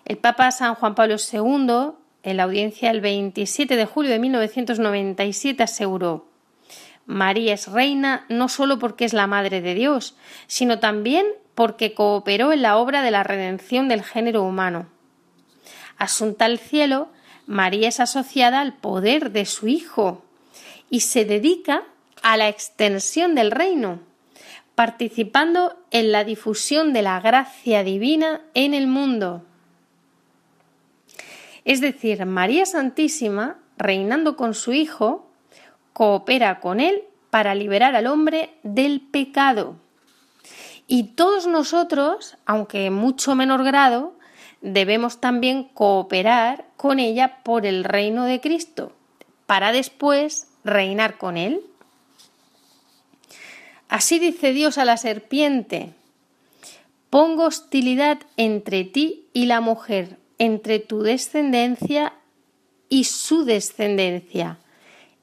[0.05, 1.91] El Papa San Juan Pablo II,
[2.23, 6.25] en la audiencia el 27 de julio de 1997, aseguró,
[7.05, 10.15] María es reina no solo porque es la Madre de Dios,
[10.47, 14.87] sino también porque cooperó en la obra de la redención del género humano.
[15.97, 17.09] Asunta al cielo,
[17.45, 20.23] María es asociada al poder de su Hijo
[20.89, 21.83] y se dedica
[22.21, 23.99] a la extensión del reino,
[24.75, 29.43] participando en la difusión de la gracia divina en el mundo.
[31.65, 35.29] Es decir, María Santísima, reinando con su Hijo,
[35.93, 39.75] coopera con Él para liberar al hombre del pecado.
[40.87, 44.13] Y todos nosotros, aunque en mucho menor grado,
[44.61, 48.93] debemos también cooperar con ella por el reino de Cristo,
[49.45, 51.61] para después reinar con Él.
[53.87, 55.93] Así dice Dios a la serpiente,
[57.09, 62.13] pongo hostilidad entre ti y la mujer, entre tu descendencia
[62.87, 64.57] y su descendencia.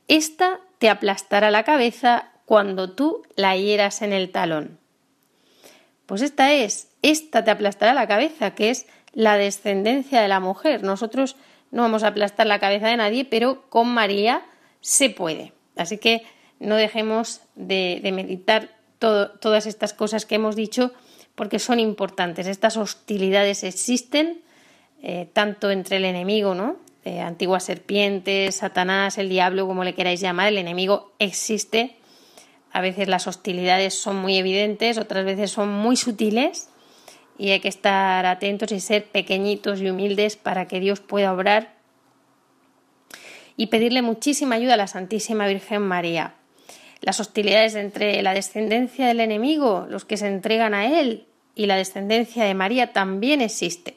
[0.09, 4.79] Esta te aplastará la cabeza cuando tú la hieras en el talón.
[6.07, 10.83] Pues esta es, esta te aplastará la cabeza, que es la descendencia de la mujer.
[10.83, 11.37] Nosotros
[11.71, 14.43] no vamos a aplastar la cabeza de nadie, pero con María
[14.87, 15.53] se puede.
[15.75, 16.23] Así que
[16.61, 18.71] no dejemos de, meditar
[19.01, 20.93] todas estas cosas que hemos dicho
[21.35, 22.47] porque son importantes.
[22.47, 24.43] Estas hostilidades existen
[25.03, 26.77] eh, tanto entre el enemigo, ¿no?
[27.05, 31.97] Eh, antiguas serpientes, Satanás, el diablo, como le queráis llamar, el enemigo existe.
[32.71, 36.69] A veces las hostilidades son muy evidentes, otras veces son muy sutiles
[37.37, 41.76] y hay que estar atentos y ser pequeñitos y humildes para que Dios pueda obrar
[43.57, 46.35] y pedirle muchísima ayuda a la Santísima Virgen María.
[47.01, 51.77] Las hostilidades entre la descendencia del enemigo, los que se entregan a él, y la
[51.77, 53.95] descendencia de María también existen.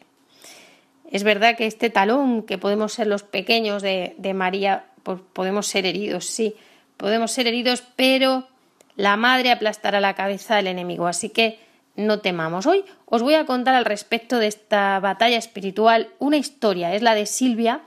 [1.11, 5.85] Es verdad que este talón, que podemos ser los pequeños de, María, pues podemos ser
[5.85, 6.55] heridos, sí,
[6.97, 8.47] podemos ser heridos, pero
[8.95, 11.59] la madre aplastará la cabeza del enemigo, así que
[11.95, 12.65] no temamos.
[12.65, 17.15] Hoy os voy a contar al respecto de esta batalla espiritual una historia, es la
[17.15, 17.81] de Silvia,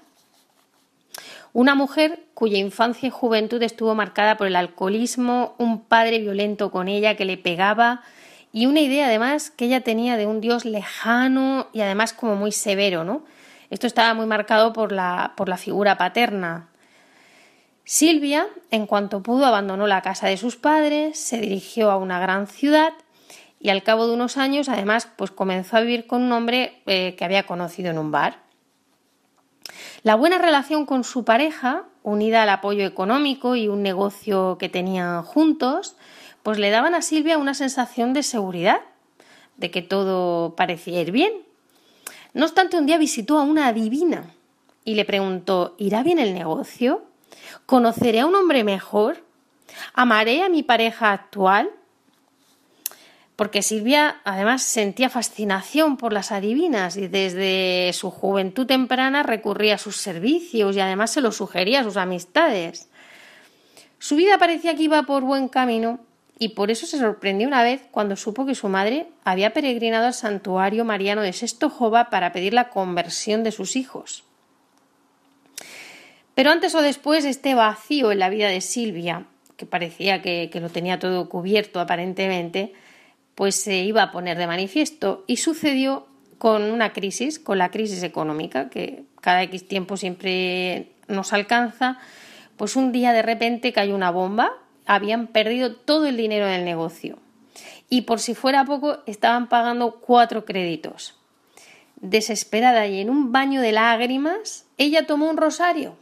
[1.53, 6.88] una mujer cuya infancia y juventud estuvo marcada por el alcoholismo, un padre violento con
[6.88, 8.03] ella que le pegaba,
[8.53, 12.53] y una idea además que ella tenía de un Dios lejano y además como muy
[12.53, 13.24] severo, ¿no?
[13.70, 16.68] Esto estaba muy marcado por la, por la figura paterna.
[17.84, 22.46] Silvia, en cuanto pudo, abandonó la casa de sus padres, se dirigió a una gran
[22.46, 22.92] ciudad
[23.59, 27.14] y al cabo de unos años además pues comenzó a vivir con un hombre eh,
[27.16, 28.38] que había conocido en un bar.
[30.03, 35.22] La buena relación con su pareja, unida al apoyo económico y un negocio que tenían
[35.22, 35.94] juntos,
[36.42, 38.80] pues le daban a Silvia una sensación de seguridad,
[39.59, 41.32] de que todo parecía ir bien.
[42.34, 44.34] No obstante, un día visitó a una adivina
[44.84, 47.05] y le preguntó ¿Irá bien el negocio?
[47.66, 49.22] ¿Conoceré a un hombre mejor?
[49.94, 51.70] ¿Amaré a mi pareja actual?
[53.43, 59.78] Porque Silvia además sentía fascinación por las adivinas y desde su juventud temprana recurría a
[59.78, 62.88] sus servicios y además se lo sugería a sus amistades.
[63.99, 65.99] Su vida parecía que iba por buen camino
[66.38, 70.14] y por eso se sorprendió una vez cuando supo que su madre había peregrinado al
[70.14, 74.22] santuario mariano de Sestojova para pedir la conversión de sus hijos.
[76.36, 79.26] Pero antes o después este vacío en la vida de Silvia,
[79.57, 82.74] que parecía que, que lo tenía todo cubierto aparentemente,
[83.35, 86.07] pues se iba a poner de manifiesto y sucedió
[86.39, 91.99] con una crisis, con la crisis económica que cada X tiempo siempre nos alcanza,
[92.57, 94.53] pues un día de repente cayó una bomba,
[94.87, 97.18] habían perdido todo el dinero del negocio
[97.89, 101.14] y por si fuera poco estaban pagando cuatro créditos.
[101.97, 105.95] Desesperada y en un baño de lágrimas, ella tomó un rosario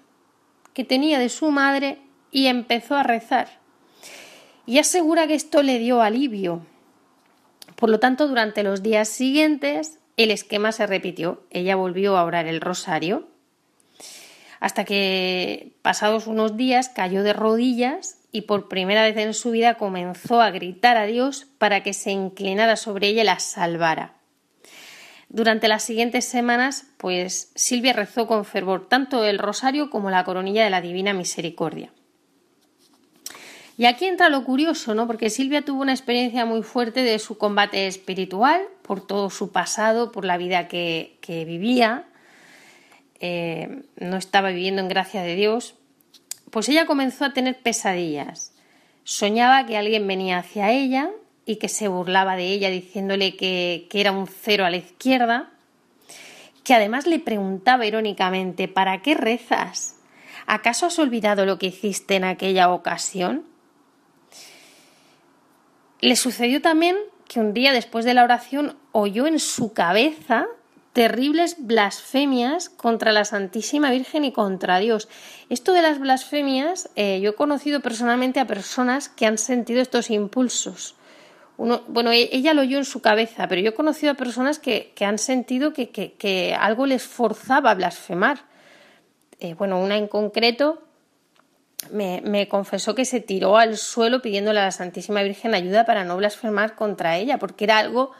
[0.72, 1.98] que tenía de su madre
[2.30, 3.58] y empezó a rezar.
[4.66, 6.64] Y asegura que esto le dio alivio,
[7.80, 11.42] por lo tanto, durante los días siguientes el esquema se repitió.
[11.50, 13.26] Ella volvió a orar el rosario
[14.60, 19.74] hasta que, pasados unos días, cayó de rodillas y por primera vez en su vida
[19.74, 24.14] comenzó a gritar a Dios para que se inclinara sobre ella y la salvara.
[25.30, 30.64] Durante las siguientes semanas, pues Silvia rezó con fervor tanto el rosario como la coronilla
[30.64, 31.92] de la Divina Misericordia.
[33.80, 35.06] Y aquí entra lo curioso, ¿no?
[35.06, 40.12] Porque Silvia tuvo una experiencia muy fuerte de su combate espiritual, por todo su pasado,
[40.12, 42.04] por la vida que, vivía.
[43.20, 45.76] Eh, no estaba viviendo en gracia de Dios.
[46.50, 48.52] Pues ella comenzó a tener pesadillas.
[49.04, 51.08] Soñaba que alguien venía hacia ella
[51.46, 55.52] y que se burlaba de ella diciéndole que, que era un cero a la izquierda,
[56.64, 59.96] que además le preguntaba irónicamente ¿Para qué rezas?
[60.44, 63.48] ¿Acaso has olvidado lo que hiciste en aquella ocasión?
[66.00, 66.96] Le sucedió también
[67.28, 70.46] que un día después de la oración oyó en su cabeza
[70.92, 75.08] terribles blasfemias contra la Santísima Virgen y contra Dios.
[75.48, 80.10] Esto de las blasfemias, eh, yo he conocido personalmente a personas que han sentido estos
[80.10, 80.96] impulsos.
[81.56, 84.92] bueno, e, ella lo oyó en su cabeza, pero yo he conocido a personas que,
[85.00, 88.40] han sentido que, algo les forzaba a blasfemar.
[89.38, 90.82] Eh, bueno, una en concreto
[91.92, 96.16] me, confesó que se tiró al suelo pidiéndole a la Santísima Virgen ayuda para no
[96.16, 98.12] blasfemar contra ella, porque era algo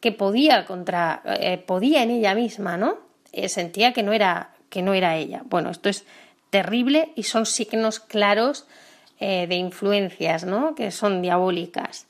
[0.00, 2.98] que podía contra, eh, podía en ella misma, ¿no?
[3.32, 5.42] Eh, sentía que no era que no era ella.
[5.44, 6.04] Bueno, esto es
[6.50, 8.66] terrible y son signos claros
[9.20, 10.74] eh, de influencias, ¿no?
[10.74, 12.06] Que son diabólicas.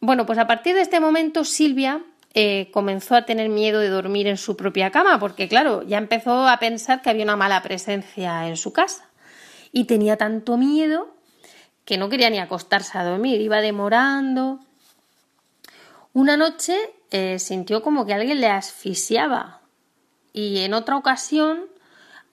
[0.00, 2.02] Bueno, pues a partir de este momento Silvia
[2.70, 6.60] comenzó a tener miedo de dormir en su propia cama, porque claro, ya empezó a
[6.60, 9.07] pensar que había una mala presencia en su casa
[9.72, 11.14] y tenía tanto miedo
[11.84, 14.60] que no quería ni acostarse a dormir, iba demorando.
[16.12, 16.76] Una noche
[17.10, 19.58] eh, sintió como que alguien le asfixiaba
[20.32, 21.66] y en otra ocasión,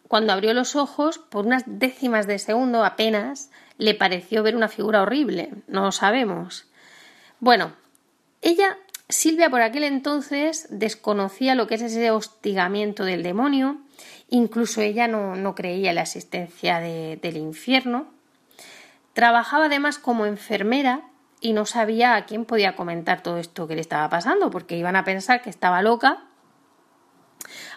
[0.07, 5.01] cuando abrió los ojos, por unas décimas de segundo apenas, le pareció ver una figura
[5.01, 6.65] horrible, no lo sabemos.
[7.39, 7.73] Bueno,
[8.41, 8.77] ella,
[9.09, 13.79] Silvia por aquel entonces desconocía lo que es ese hostigamiento del demonio
[14.29, 18.07] Incluso ella no, creía en la existencia del infierno.
[19.13, 21.01] Trabajaba además como enfermera
[21.41, 24.95] y no sabía a quién podía comentar todo esto que le estaba pasando, porque iban
[24.95, 26.23] a pensar que estaba loca.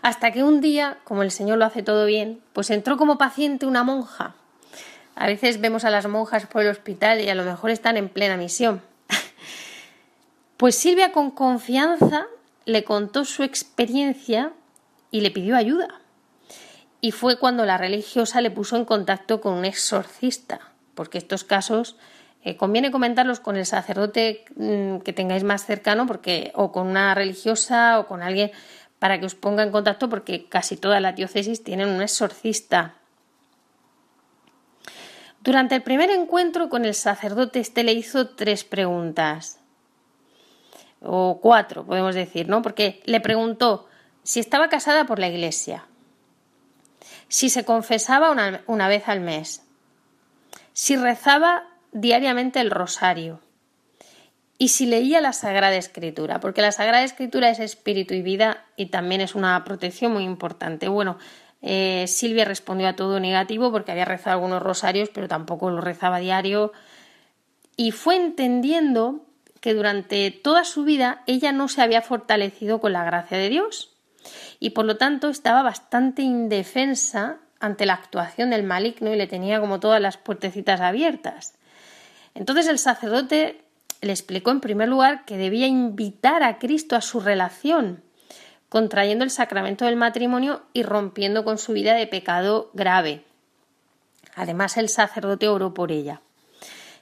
[0.01, 3.67] Hasta que un día, como el Señor lo hace todo bien, pues entró como paciente
[3.67, 4.35] una monja.
[5.15, 8.09] A veces vemos a las monjas por el hospital y a lo mejor están en
[8.09, 8.83] plena misión.
[10.57, 12.27] Pues Silvia con confianza
[12.65, 14.53] le contó su experiencia
[15.13, 16.01] y le pidió ayuda
[17.01, 20.61] y fue cuando la religiosa le puso en contacto con un exorcista,
[20.95, 21.97] porque estos casos
[22.43, 27.15] eh, conviene comentarlos con el sacerdote mm, que tengáis más cercano, porque o con una
[27.15, 28.51] religiosa o con alguien
[28.99, 32.95] para que os ponga en contacto, porque casi todas las diócesis tienen un exorcista.
[35.41, 39.61] Durante el primer encuentro con el sacerdote, este le hizo tres preguntas,
[41.01, 42.61] o cuatro, podemos decir, ¿no?
[42.61, 43.87] Porque le preguntó
[44.25, 45.87] si estaba casada por la iglesia,
[47.29, 48.31] si se confesaba
[48.67, 49.63] una, vez al mes,
[50.73, 53.41] si rezaba diariamente el rosario
[54.57, 58.87] y si leía la Sagrada Escritura, porque la Sagrada Escritura es espíritu y vida y
[58.87, 60.89] también es una protección muy importante.
[60.89, 61.19] Bueno,
[61.61, 66.19] eh, Silvia respondió a todo negativo porque había rezado algunos rosarios, pero tampoco lo rezaba
[66.19, 66.73] diario.
[67.77, 69.25] Y fue entendiendo
[69.61, 73.98] que durante toda su vida ella no se había fortalecido con la gracia de Dios
[74.61, 79.61] y por lo tanto estaba bastante indefensa ante la actuación del maligno y le tenía
[79.61, 81.55] como todas las puertecitas abiertas.
[82.35, 83.63] Entonces el sacerdote
[84.01, 88.03] le explicó en primer lugar que debía invitar a Cristo a su relación,
[88.69, 93.25] contrayendo el sacramento del matrimonio y rompiendo con su vida de pecado grave.
[94.37, 96.21] Además, el sacerdote oró por ella.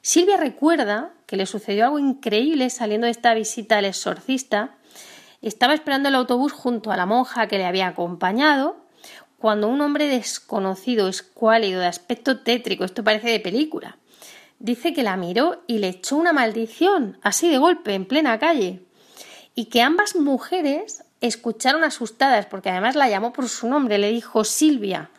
[0.01, 4.77] Silvia recuerda que le sucedió algo increíble saliendo de esta visita al exorcista.
[5.43, 8.77] Estaba esperando el autobús junto a la monja que le había acompañado
[9.39, 13.99] cuando un hombre desconocido, escuálido, de aspecto tétrico, esto parece de película,
[14.59, 18.83] dice que la miró y le echó una maldición, así de golpe, en plena calle,
[19.55, 24.45] y que ambas mujeres escucharon asustadas, porque además la llamó por su nombre, le dijo
[24.45, 25.11] Silvia,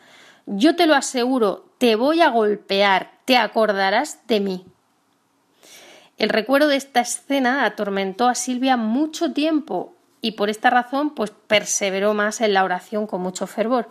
[0.46, 4.66] yo te lo aseguro, te voy a golpear, te acordarás de mí.
[6.16, 11.30] El recuerdo de esta escena atormentó a Silvia mucho tiempo y por esta razón pues
[11.46, 13.90] perseveró más en la oración con mucho fervor.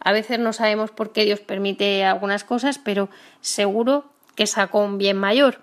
[0.00, 3.08] A veces no sabemos por qué Dios permite algunas cosas, pero
[3.40, 5.60] seguro que sacó un bien mayor.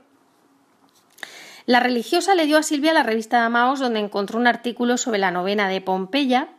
[1.65, 5.19] La religiosa le dio a Silvia la revista de Amaos donde encontró un artículo sobre
[5.19, 6.49] la novena de Pompeya.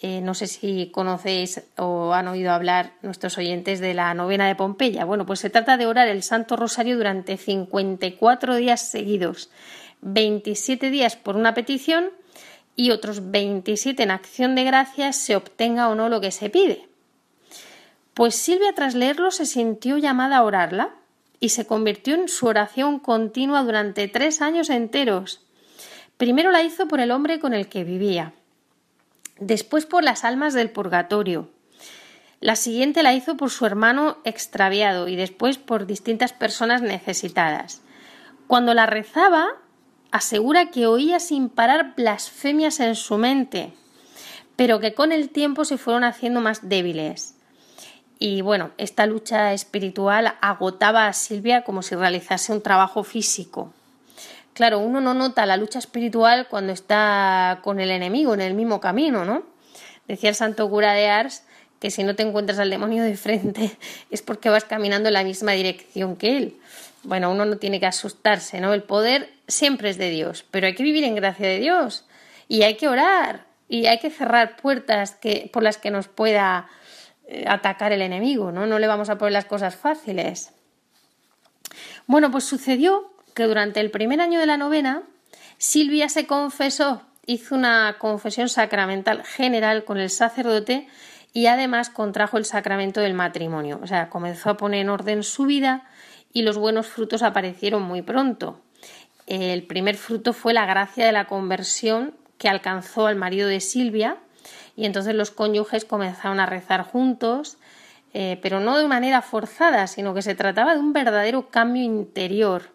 [0.00, 4.54] Eh, no sé si conocéis o han oído hablar nuestros oyentes de la novena de
[4.54, 5.04] Pompeya.
[5.04, 9.50] Bueno, pues se trata de orar el Santo Rosario durante 54 días seguidos,
[10.00, 12.10] 27 días por una petición
[12.76, 16.88] y otros 27 en acción de gracias se obtenga o no lo que se pide.
[18.14, 20.94] Pues Silvia tras leerlo se sintió llamada a orarla
[21.40, 25.46] y se convirtió en su oración continua durante tres años enteros.
[26.16, 28.34] Primero la hizo por el hombre con el que vivía,
[29.38, 31.48] después por las almas del purgatorio.
[32.40, 37.82] La siguiente la hizo por su hermano extraviado y después por distintas personas necesitadas.
[38.46, 39.46] Cuando la rezaba,
[40.10, 43.72] asegura que oía sin parar blasfemias en su mente,
[44.56, 47.34] pero que con el tiempo se fueron haciendo más débiles.
[48.18, 53.72] Y bueno, esta lucha espiritual agotaba a Silvia como si realizase un trabajo físico.
[54.52, 58.78] Claro, uno no nota la lucha espiritual cuando está con el enemigo en el mismo
[58.78, 59.44] camino, ¿no?
[60.06, 61.44] Decía el santo cura de Ars
[61.80, 63.78] que si no te encuentras al demonio de frente
[64.10, 66.56] es porque vas caminando en la misma dirección que él.
[67.02, 68.74] Bueno, uno no tiene que asustarse, ¿no?
[68.74, 72.06] El poder siempre es de Dios, pero hay que vivir en gracia de Dios
[72.48, 76.68] y hay que orar y hay que cerrar puertas que, por las que nos pueda
[77.26, 78.66] eh, atacar el enemigo, ¿no?
[78.66, 80.52] No le vamos a poner las cosas fáciles.
[82.06, 85.04] Bueno, pues sucedió que durante el primer año de la novena,
[85.58, 90.88] Silvia se confesó, hizo una confesión sacramental general con el sacerdote
[91.32, 93.78] y además contrajo el sacramento del matrimonio.
[93.82, 95.84] O sea, comenzó a poner en orden su vida
[96.32, 98.60] y los buenos frutos aparecieron muy pronto.
[99.30, 104.16] El primer fruto fue la gracia de la conversión que alcanzó al marido de Silvia,
[104.74, 107.56] y entonces los cónyuges comenzaron a rezar juntos,
[108.12, 112.72] eh, pero no de manera forzada, sino que se trataba de un verdadero cambio interior.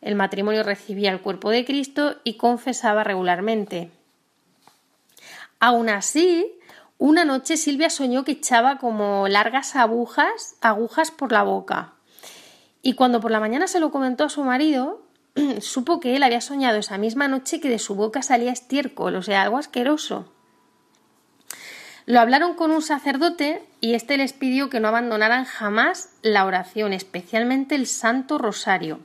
[0.00, 3.90] El matrimonio recibía el cuerpo de Cristo y confesaba regularmente.
[5.60, 6.50] Aún así,
[6.96, 11.92] una noche Silvia soñó que echaba como largas agujas, agujas por la boca.
[12.80, 15.03] Y cuando por la mañana se lo comentó a su marido,
[15.60, 19.22] supo que él había soñado esa misma noche que de su boca salía estiércol, o
[19.22, 20.30] sea, algo asqueroso.
[22.06, 26.92] Lo hablaron con un sacerdote y éste les pidió que no abandonaran jamás la oración,
[26.92, 29.00] especialmente el Santo Rosario.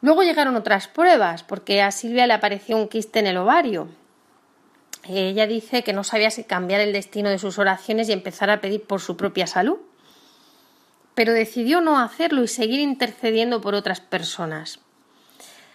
[0.00, 3.88] Luego llegaron otras pruebas, porque a Silvia le apareció un quiste en el ovario.
[5.04, 8.60] Ella dice que no sabía si cambiar el destino de sus oraciones y empezar a
[8.60, 9.78] pedir por su propia salud.
[11.14, 14.80] Pero decidió no hacerlo y seguir intercediendo por otras personas.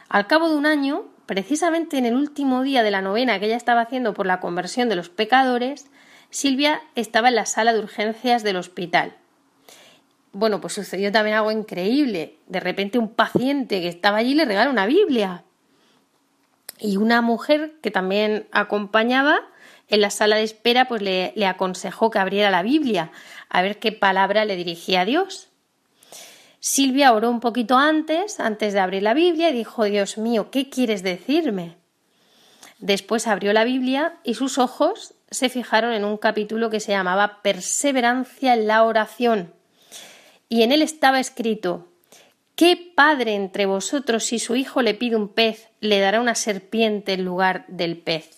[0.10, 3.58] Al cabo de un año, precisamente en el último día de la novena que ella
[3.58, 5.88] estaba haciendo por la conversión de los pecadores,
[6.30, 9.16] Silvia estaba en la sala de urgencias del hospital.
[10.32, 12.38] Bueno, pues sucedió también algo increíble.
[12.48, 15.44] De repente un paciente que estaba allí le regala una Biblia.
[16.80, 19.40] Y una mujer que también acompañaba
[19.88, 23.12] en la sala de espera, pues le, le aconsejó que abriera la Biblia
[23.50, 25.50] a ver qué palabra le dirigía a Dios.
[26.60, 30.70] Silvia oró un poquito antes, antes de abrir la Biblia, y dijo, Dios mío, ¿qué
[30.70, 31.78] quieres decirme?
[32.80, 37.42] Después abrió la Biblia y sus ojos se fijaron en un capítulo que se llamaba
[37.42, 39.54] Perseverancia en la oración.
[40.50, 41.88] Y en él estaba escrito,
[42.56, 47.14] ¿Qué padre entre vosotros, si su hijo le pide un pez, le dará una serpiente
[47.14, 48.37] en lugar del pez?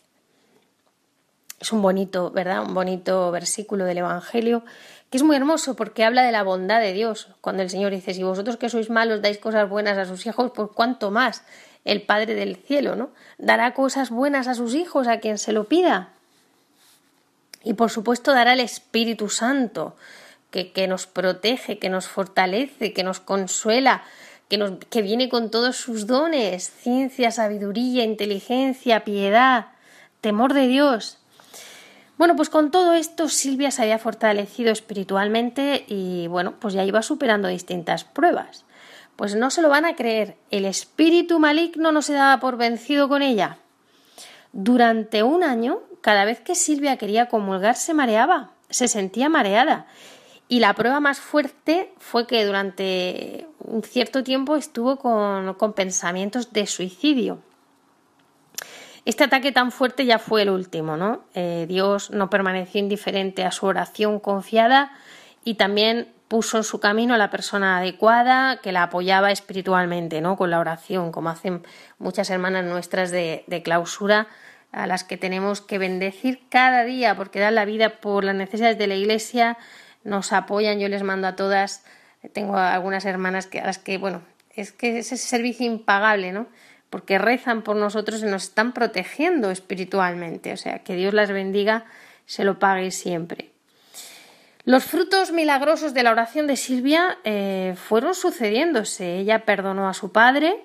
[1.59, 2.63] Es un bonito, ¿verdad?
[2.63, 4.63] Un bonito versículo del Evangelio
[5.09, 7.29] que es muy hermoso porque habla de la bondad de Dios.
[7.41, 10.51] Cuando el Señor dice, si vosotros que sois malos dais cosas buenas a sus hijos,
[10.53, 11.43] pues cuánto más
[11.85, 13.09] el Padre del cielo, ¿no?
[13.37, 16.09] Dará cosas buenas a sus hijos, a quien se lo pida.
[17.63, 19.95] Y por supuesto dará el Espíritu Santo,
[20.51, 24.03] que, que nos protege, que nos fortalece, que nos consuela,
[24.47, 29.67] que, nos, que viene con todos sus dones, ciencia, sabiduría, inteligencia, piedad,
[30.21, 31.18] temor de Dios.
[32.19, 37.01] Bueno, pues con todo esto Silvia se había fortalecido espiritualmente y bueno, pues ya iba
[37.01, 38.65] superando distintas pruebas.
[39.15, 43.07] Pues no se lo van a creer, el espíritu maligno no se daba por vencido
[43.07, 43.59] con ella.
[44.51, 49.85] Durante un año, cada vez que Silvia quería comulgar se mareaba, se sentía mareada.
[50.49, 56.51] Y la prueba más fuerte fue que durante un cierto tiempo estuvo con, con pensamientos
[56.51, 57.39] de suicidio.
[59.05, 61.23] Este ataque tan fuerte ya fue el último, ¿no?
[61.33, 64.91] Eh, Dios no permaneció indiferente a su oración confiada
[65.43, 70.37] y también puso en su camino a la persona adecuada que la apoyaba espiritualmente, ¿no?
[70.37, 71.65] Con la oración, como hacen
[71.97, 74.27] muchas hermanas nuestras de, de clausura,
[74.71, 78.77] a las que tenemos que bendecir cada día porque dan la vida por las necesidades
[78.77, 79.57] de la Iglesia,
[80.03, 81.83] nos apoyan, yo les mando a todas,
[82.33, 84.21] tengo algunas hermanas que, a las que, bueno,
[84.55, 86.47] es que es ese servicio impagable, ¿no?
[86.89, 90.53] Porque rezan por nosotros y nos están protegiendo espiritualmente.
[90.53, 91.85] O sea, que Dios las bendiga,
[92.25, 93.51] se lo pague siempre.
[94.65, 99.17] Los frutos milagrosos de la oración de Silvia eh, fueron sucediéndose.
[99.17, 100.63] Ella perdonó a su padre,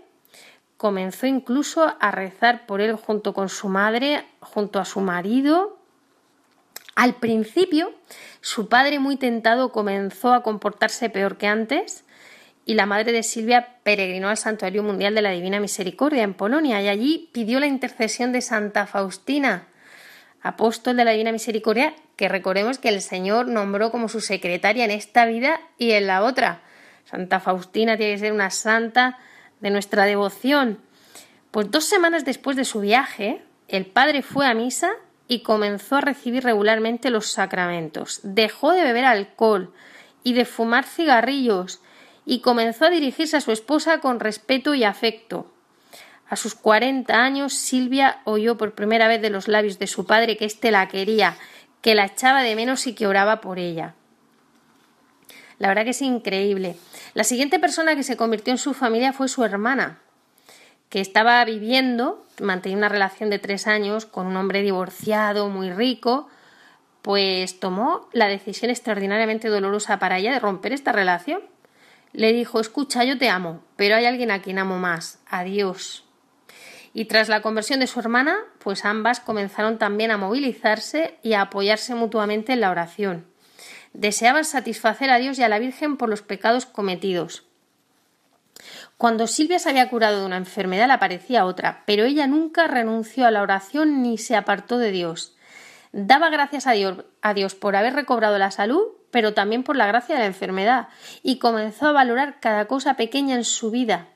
[0.76, 5.78] comenzó incluso a rezar por él junto con su madre, junto a su marido.
[6.94, 7.92] Al principio,
[8.40, 12.03] su padre muy tentado comenzó a comportarse peor que antes,
[12.66, 16.80] y la madre de Silvia peregrinó al Santuario Mundial de la Divina Misericordia en Polonia
[16.82, 19.68] y allí pidió la intercesión de Santa Faustina,
[20.42, 24.90] apóstol de la Divina Misericordia, que recordemos que el Señor nombró como su secretaria en
[24.90, 26.62] esta vida y en la otra.
[27.04, 29.18] Santa Faustina tiene que ser una santa
[29.60, 30.80] de nuestra devoción.
[31.50, 34.90] Pues dos semanas después de su viaje, el padre fue a misa
[35.28, 38.20] y comenzó a recibir regularmente los sacramentos.
[38.22, 39.72] Dejó de beber alcohol
[40.22, 41.80] y de fumar cigarrillos
[42.26, 45.50] y comenzó a dirigirse a su esposa con respeto y afecto.
[46.28, 50.36] A sus cuarenta años, Silvia oyó por primera vez de los labios de su padre
[50.36, 51.36] que éste la quería,
[51.82, 53.94] que la echaba de menos y que oraba por ella.
[55.58, 56.76] La verdad que es increíble.
[57.12, 60.00] La siguiente persona que se convirtió en su familia fue su hermana,
[60.88, 66.28] que estaba viviendo, mantenía una relación de tres años con un hombre divorciado, muy rico,
[67.02, 71.42] pues tomó la decisión extraordinariamente dolorosa para ella de romper esta relación
[72.14, 76.04] le dijo Escucha, yo te amo, pero hay alguien a quien amo más, Adiós.
[76.96, 81.42] Y tras la conversión de su hermana, pues ambas comenzaron también a movilizarse y a
[81.42, 83.26] apoyarse mutuamente en la oración.
[83.92, 87.44] Deseaban satisfacer a Dios y a la Virgen por los pecados cometidos.
[88.96, 93.26] Cuando Silvia se había curado de una enfermedad, le aparecía otra, pero ella nunca renunció
[93.26, 95.36] a la oración ni se apartó de Dios.
[95.90, 98.84] Daba gracias a Dios, a Dios por haber recobrado la salud
[99.14, 100.88] pero también por la gracia de la enfermedad,
[101.22, 104.08] y comenzó a valorar cada cosa pequeña en su vida.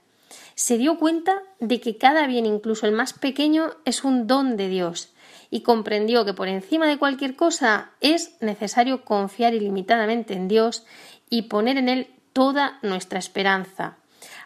[0.56, 4.68] Se dio cuenta de que cada bien, incluso el más pequeño, es un don de
[4.68, 5.14] Dios,
[5.50, 10.84] y comprendió que por encima de cualquier cosa es necesario confiar ilimitadamente en Dios
[11.30, 13.98] y poner en Él toda nuestra esperanza.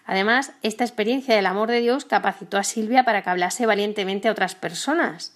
[0.05, 4.33] Además, esta experiencia del amor de Dios capacitó a Silvia para que hablase valientemente a
[4.33, 5.35] otras personas.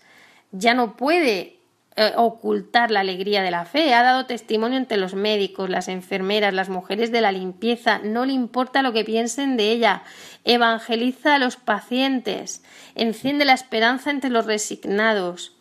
[0.52, 1.55] Ya no puede
[1.98, 3.94] eh, ocultar la alegría de la fe.
[3.94, 8.00] Ha dado testimonio entre los médicos, las enfermeras, las mujeres de la limpieza.
[8.04, 10.02] No le importa lo que piensen de ella.
[10.44, 12.62] Evangeliza a los pacientes.
[12.94, 15.56] Enciende la esperanza entre los resignados.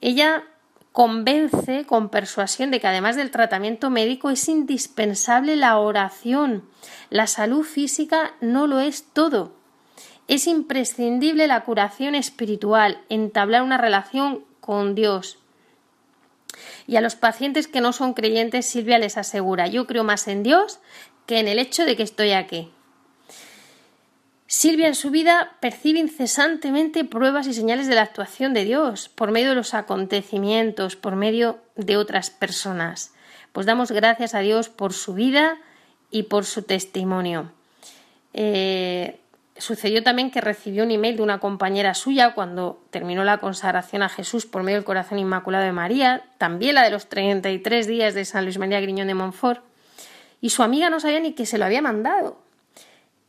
[0.00, 0.44] Ella
[0.92, 6.62] convence con persuasión de que además del tratamiento médico es indispensable la oración.
[7.10, 9.56] La salud física no lo es todo.
[10.28, 15.36] Es imprescindible la curación espiritual, entablar una relación con Dios.
[16.86, 20.42] Y a los pacientes que no son creyentes, Silvia les asegura, yo creo más en
[20.42, 20.78] Dios
[21.26, 22.70] que en el hecho de que estoy aquí.
[24.46, 29.32] Silvia en su vida percibe incesantemente pruebas y señales de la actuación de Dios por
[29.32, 33.12] medio de los acontecimientos, por medio de otras personas.
[33.52, 35.58] Pues damos gracias a Dios por su vida
[36.10, 37.52] y por su testimonio.
[38.32, 39.20] Eh,
[39.56, 44.08] Sucedió también que recibió un email de una compañera suya cuando terminó la consagración a
[44.08, 48.24] Jesús por medio del corazón inmaculado de María, también la de los 33 días de
[48.24, 49.62] San Luis María Griñón de Montfort,
[50.40, 52.38] y su amiga no sabía ni que se lo había mandado.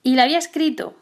[0.02, 0.96] Y le había escrito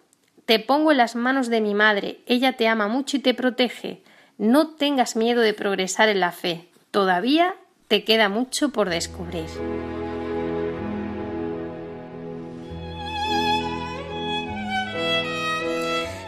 [0.45, 4.03] Te pongo en las manos de mi madre, ella te ama mucho y te protege.
[4.37, 7.55] No tengas miedo de progresar en la fe, todavía
[7.87, 9.47] te queda mucho por descubrir.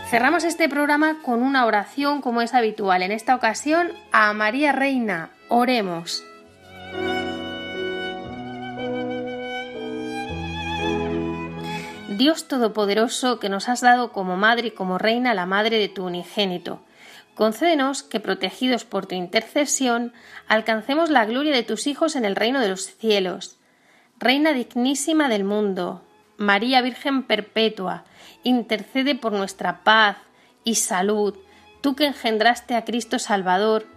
[0.09, 3.01] Cerramos este programa con una oración como es habitual.
[3.01, 5.31] En esta ocasión a María Reina.
[5.49, 6.23] Oremos.
[12.17, 16.05] Dios Todopoderoso que nos has dado como madre y como reina la madre de tu
[16.05, 16.81] unigénito.
[17.33, 20.13] Concédenos que, protegidos por tu intercesión,
[20.47, 23.57] alcancemos la gloria de tus hijos en el reino de los cielos.
[24.19, 26.03] Reina dignísima del mundo,
[26.37, 28.05] María Virgen Perpetua,
[28.45, 30.17] intercede por nuestra paz
[30.63, 31.35] y salud,
[31.81, 33.87] tú que engendraste a Cristo Salvador,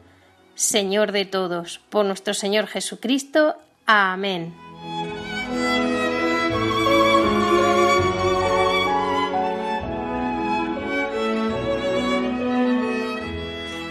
[0.57, 3.55] Señor de todos, por nuestro Señor Jesucristo.
[3.87, 4.53] Amén.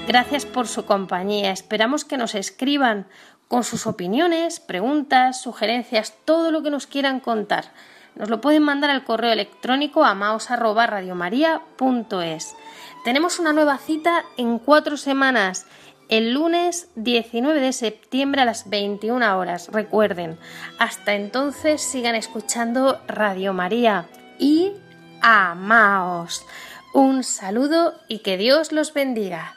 [0.08, 1.52] Gracias por su compañía.
[1.52, 3.08] Esperamos que nos escriban
[3.48, 7.66] con sus opiniones, preguntas, sugerencias, todo lo que nos quieran contar.
[8.18, 12.56] Nos lo pueden mandar al correo electrónico a maos.radiomaria.es.
[13.04, 15.68] Tenemos una nueva cita en cuatro semanas,
[16.10, 19.70] el lunes 19 de septiembre a las 21 horas.
[19.72, 20.40] Recuerden,
[20.80, 24.08] hasta entonces sigan escuchando Radio María
[24.40, 24.72] y
[25.22, 26.44] amaos.
[26.94, 29.57] Un saludo y que Dios los bendiga.